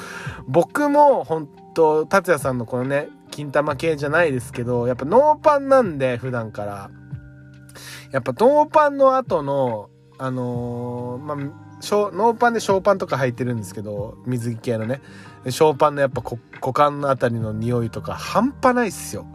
[0.46, 6.90] 僕も本当達也さんのこのね、金玉系じゃないですけど、やっぱノーパンなんで、普段から。
[8.12, 11.36] やっぱノーパンの後の、あのーまあ、
[11.80, 15.00] ショーノーパンでショーパンとか履いてるんですけど、水着系のね。
[15.48, 19.26] ショーパンのやっぱ股股間のあたりの匂いとか半端ないっすよ。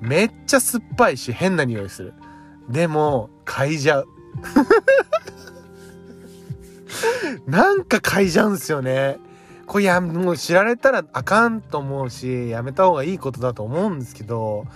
[0.00, 2.14] めっちゃ酸っぱいし変な匂いする。
[2.68, 4.06] でも、嗅いじゃう。
[7.46, 9.18] なんか嗅いじゃうんすよね。
[9.66, 14.66] これや、もう知られたらあかんと思うし、やめた方がいいことだと思うんですけど、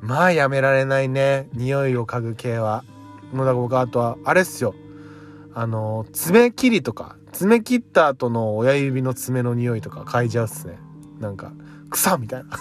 [0.00, 1.48] まあやめられないね。
[1.52, 2.84] 匂いを嗅ぐ系は。
[3.32, 4.74] もうだから僕あとは、あれっすよ。
[5.54, 10.78] あの、爪切りとか、爪切った後の親指の爪の匂いとか嗅いじゃうっすね。
[11.20, 11.52] なんか、
[11.90, 12.50] 草みたいな。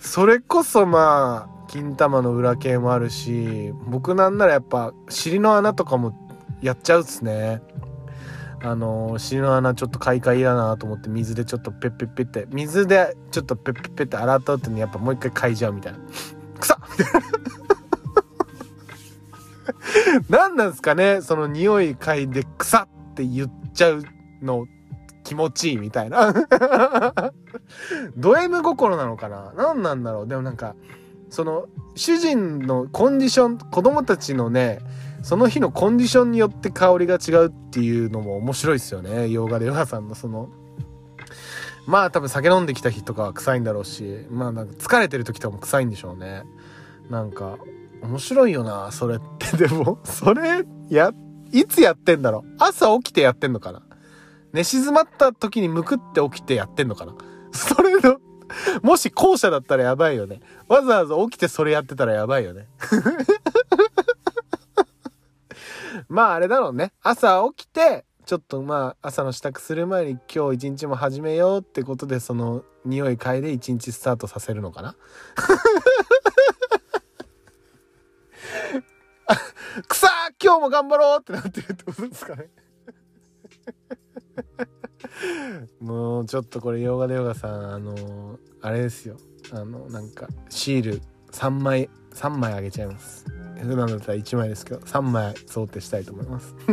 [0.00, 6.14] それこそまあ、金玉の裏系もあるし、僕なんならやっぱ尻の穴とかも
[6.62, 7.60] やっちゃうっすね。
[8.62, 15.98] あのー、尻の穴ちょっと買い替えだなと思って水でちょっとペッペッペッって、水でちょっとペッペッペッって洗った後にやっぱもう一回嗅いじゃうみたいな。
[16.58, 16.78] 草
[20.28, 24.02] 何なんですかねその匂い嗅いで草って言っちゃう
[24.42, 24.66] の
[25.24, 26.32] 気持ちいいみたいな。
[28.16, 29.52] ド M 心なのかな？
[29.56, 30.26] 何なんだろう？
[30.26, 30.74] でもなんか、
[31.28, 34.78] その、主人のコンディション、子供たちのね、
[35.28, 39.28] その日のコンディションによって香りが違うっていうのも面白いですよね。
[39.28, 40.48] 洋画でヨガさんのその、
[41.86, 46.44] まあ多分酒飲んできた日とかは臭いんだろうし、まあなんか疲れてる時とかも臭いんでしょうね。
[47.10, 47.58] なんか、
[48.00, 49.58] 面白いよな、それって。
[49.58, 51.12] でも、それ、や、
[51.52, 52.56] いつやってんだろう？
[52.58, 53.82] 朝起きてやってんのかな？
[54.54, 57.14] 寝静まった時にむくって起きてやってんのかな？
[57.52, 58.16] それの、
[58.82, 60.40] もし後者だったらやばいよね。
[60.68, 62.66] わざわざ起きてそれやってたらやばいよね。
[66.08, 66.92] まああれだろうね。
[67.02, 74.96] 朝起きて、ちょっとまあ朝の支度する前に今日一日も始めようってことでその匂い嗅いで一日スタートさせるのかな？
[79.86, 80.08] くさ
[80.42, 82.48] 今日も頑張ろうってなってるってことですかね？
[85.80, 89.16] もうちょっとこれヨガでヨガさんあのあれですよ。
[89.52, 91.00] あのなんかシール
[91.32, 93.26] 3枚3枚あげちゃいます。
[93.60, 96.54] 普段だったら1枚ですけど3枚想定したいと思います。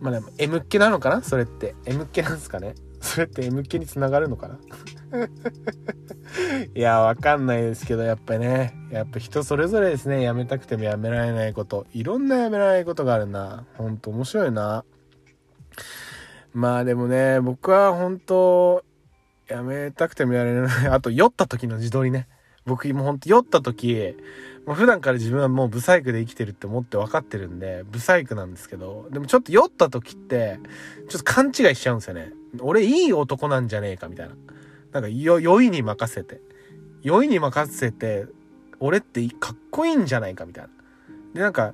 [0.00, 1.22] まあでも M っ気なのかな？
[1.22, 1.74] それって。
[1.86, 2.74] M っ気なんですかね？
[3.02, 4.58] それって MK につながるのかな？
[6.74, 11.86] いや、わかんないですけど、やっぱね、やっぱ人それぞれですね、辞めたくてもやめられないこと。
[11.92, 13.66] いろんなやめられないことがあるな。
[13.76, 14.84] ほんと面白いな。
[16.54, 18.84] まあでもね、僕は本当
[19.48, 20.88] 辞めたくてもやれない。
[20.88, 22.28] あと、酔った時の自撮りね。
[22.64, 24.16] 僕もほんと酔った時、
[24.66, 30.60] もう普段から自分はもうブサイクで生きてるって思って分かってるんで、ブサイクなんですけど、でもちょっと酔った時って、
[31.08, 32.32] ちょっと勘違いしちゃうんですよね。
[32.60, 34.34] 俺いい男なんじゃねえかみたいな。
[34.92, 36.40] なんか酔いに任せて
[37.02, 38.26] 酔いに任せて
[38.78, 40.70] 俺ってかっこいいんじゃないかみたいな
[41.34, 41.72] でなんか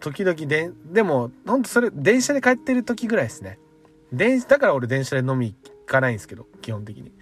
[0.00, 3.58] 時々ででもほんとそれ電車で帰ってる時ぐらいですね
[4.12, 7.12] 電だから俺電車で飲み行かないんですけど基本的に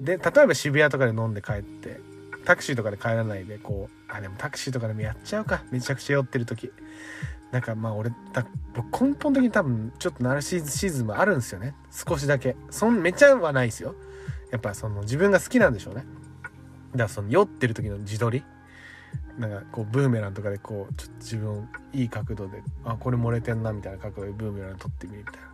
[0.00, 2.00] で例えば渋谷とかで飲んで帰って
[2.44, 5.64] タクシーとかで帰らないでこうあでもタクシーとかでもやっちゃうか。
[5.70, 6.70] めちゃくちゃ酔ってる時。
[7.50, 11.74] なんかまあ俺だ僕根本的に多分ちょっとナルシシズムあるんですよね。
[11.90, 12.56] 少しだけ。
[12.70, 13.94] そんめちゃはないですよ。
[14.50, 16.04] やっぱその自分が好きなんでしょうね。
[16.92, 18.44] だからその酔ってる時の自撮り。
[19.38, 25.48] なんかこうブーメランとかでこうちょっと自分いい角度であこれ漏れてんなみたいな角度でブーメラン撮ってみるみたいな。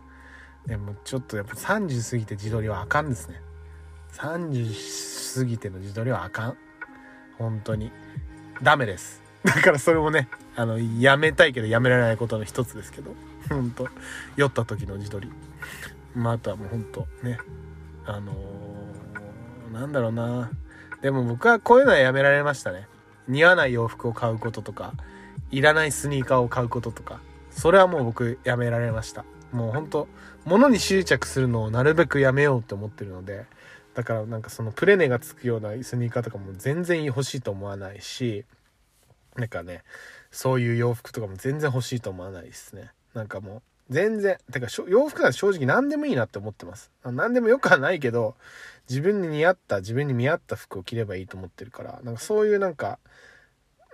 [0.67, 3.41] でもちょっとやっぱ30過ぎて自撮りはあかんですね。
[4.13, 6.57] 30過ぎての自撮りはあかん。
[7.41, 7.91] 本当に。
[8.61, 9.21] ダメです。
[9.43, 13.11] だからそれもねあのやめたいけどやめられないことの一つですけど。
[13.49, 13.87] 本当。
[14.35, 15.31] 酔った時の自撮り。
[16.15, 17.39] まああとはもう本当ね。
[18.05, 19.01] あのー
[19.71, 20.51] なんだろうな。
[21.01, 22.87] でも僕はこういうのはやめられましたね。
[23.27, 24.93] 似合わない洋服を買うこととか、
[25.49, 29.23] いらないスニーカーを買うこととか、それはもう僕やめられました。
[29.51, 30.07] もうほんと、
[30.45, 33.45] 物に執着するのをなるべくやめようって思ってるので、
[33.93, 38.45] だからなんかそのプレネがつくようなスニーカーとかも全然欲しいと思わないし、
[39.35, 39.83] なんかね、
[40.31, 42.91] そういう洋服とかも全然欲しいと思わないですね。
[43.13, 46.91] なんかもう、全然、てか洋服なんて正直何でもいいなって思ってます。
[47.03, 48.35] 何でもよくはないけど、
[48.91, 52.99] 自分に似合った自分に見合った服を着ればいいと思ってるからなんかそういうなんか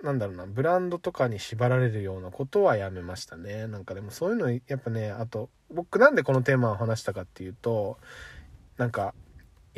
[0.02, 7.98] なんだろうなブランドとかに縛られるようなことはやめましたねなんかでもそういうのやっぱねあと僕なんでこのテーマを話したかっていうと
[8.76, 9.14] なんか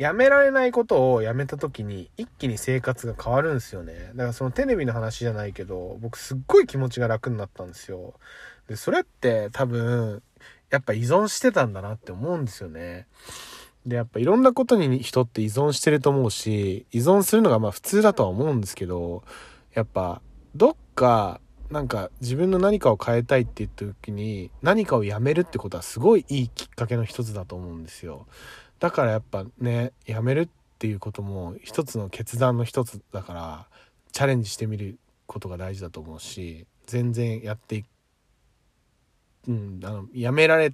[0.01, 3.93] やめられないことをやめた時に一気に生活が変わるんですよね。
[4.15, 8.15] だからそのテレビの話じゃないけど僕すっごい気持ちが楽になったんですよ。
[8.67, 10.23] でそれって多分
[10.71, 13.05] やっぱ依存してたんだなって思うんですよね。
[13.85, 19.21] で、やっぱいろんなことに人って依存してると思うし、依存するのがまあ普通だとは思うんですけど、
[19.75, 20.23] やっぱ
[20.55, 21.39] どっか
[21.69, 28.25] なんか自分の何かを変えたいって言った時に何かをやめるってことはすごいいいきっかけの一つだと思うんですよ。
[28.81, 33.67] だからやっぱね、やめるっていうことも一つの決断の一つだから
[34.11, 37.85] チャレンジしてみることが大事だと思うし、全然やってい
[39.47, 40.73] うん、あの、やめられ、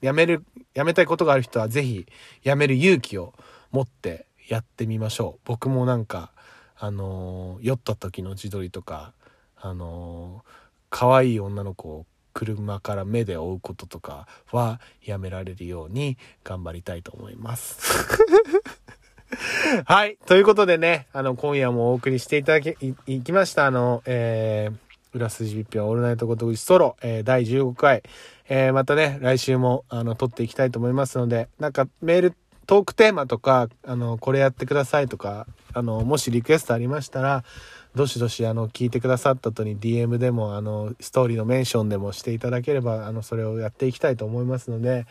[0.00, 2.06] やめる、やめたいことがある人はぜひ、
[2.44, 3.34] やめる勇気を
[3.70, 5.40] 持ってやってみましょう。
[5.44, 6.32] 僕もなんか、
[6.76, 9.12] あのー、酔った時の自撮りとか、
[9.56, 10.50] あのー、
[10.90, 12.06] 可愛い女の子を
[12.38, 18.06] 車から目で追うこととかはやめられるように頑張りたいと思います。
[19.84, 20.18] はい。
[20.24, 23.66] ということでね、あの、今夜もお送りしていただき、い、いきました。
[23.66, 28.02] あの、えー裏筋一票オールナイトごとくソロ、えー、第15回、
[28.46, 32.34] えー、またね、来週も、あの、撮っていきたいと思いますので、なんかメール、
[32.68, 37.42] トークテーマとか、あの、これやってくださいとか、あの、もしリクエストありましたら、
[37.94, 45.06] どしどし、あの、聞いてくださった後に DM でも、あの、ストーリーのメンションでもしていただければ、あの、それをやっていきたいと思いますので、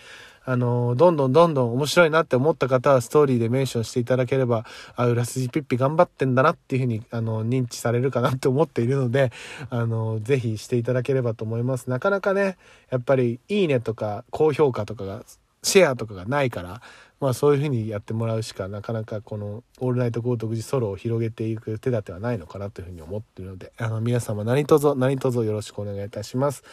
[0.45, 4.63] あの、どんどんどんどん面白いなって思った方はストーリーでメンションしていただければ、
[4.95, 9.31] あ、裏筋ピッピ頑張ってんだなっていうふうに、あの、認知されるかなって思っているので、
[9.71, 11.89] あの、ぜひしていただければと思います。
[11.89, 12.57] なかなかね、
[12.91, 15.23] やっぱり、いいねとか、高評価とかが、
[15.63, 16.81] シェアとかがないから、
[17.19, 26.63] まあそういうふうにやってもらうしかなかなかこの「オールナイトゴー独自ソロ」を広げていく手立てはないのかなというふうに思っているのであの皆様何卒何卒よろしくお願いいたします。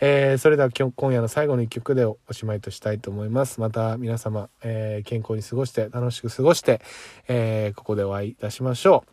[0.00, 3.60] えーそれでは今日今夜の最後の一曲でおしまいとしたいと思います。
[3.60, 6.80] また皆様、えー健康に過ごして楽しく過ごして、
[7.26, 9.10] えーここでお会いいたしましょう。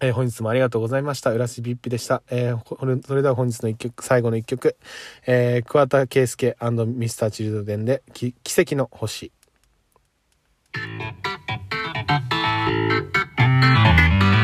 [0.00, 1.30] えー本日もありがとうございました。
[1.32, 2.22] 浦しピッピでした。
[2.30, 4.76] えーそれでは本日の一曲、最後の一曲、
[5.26, 6.56] えー桑田佳祐
[6.86, 9.30] ミスターチルドレンで、奇跡の星。
[10.74, 11.12] 「Thank
[14.22, 14.37] you.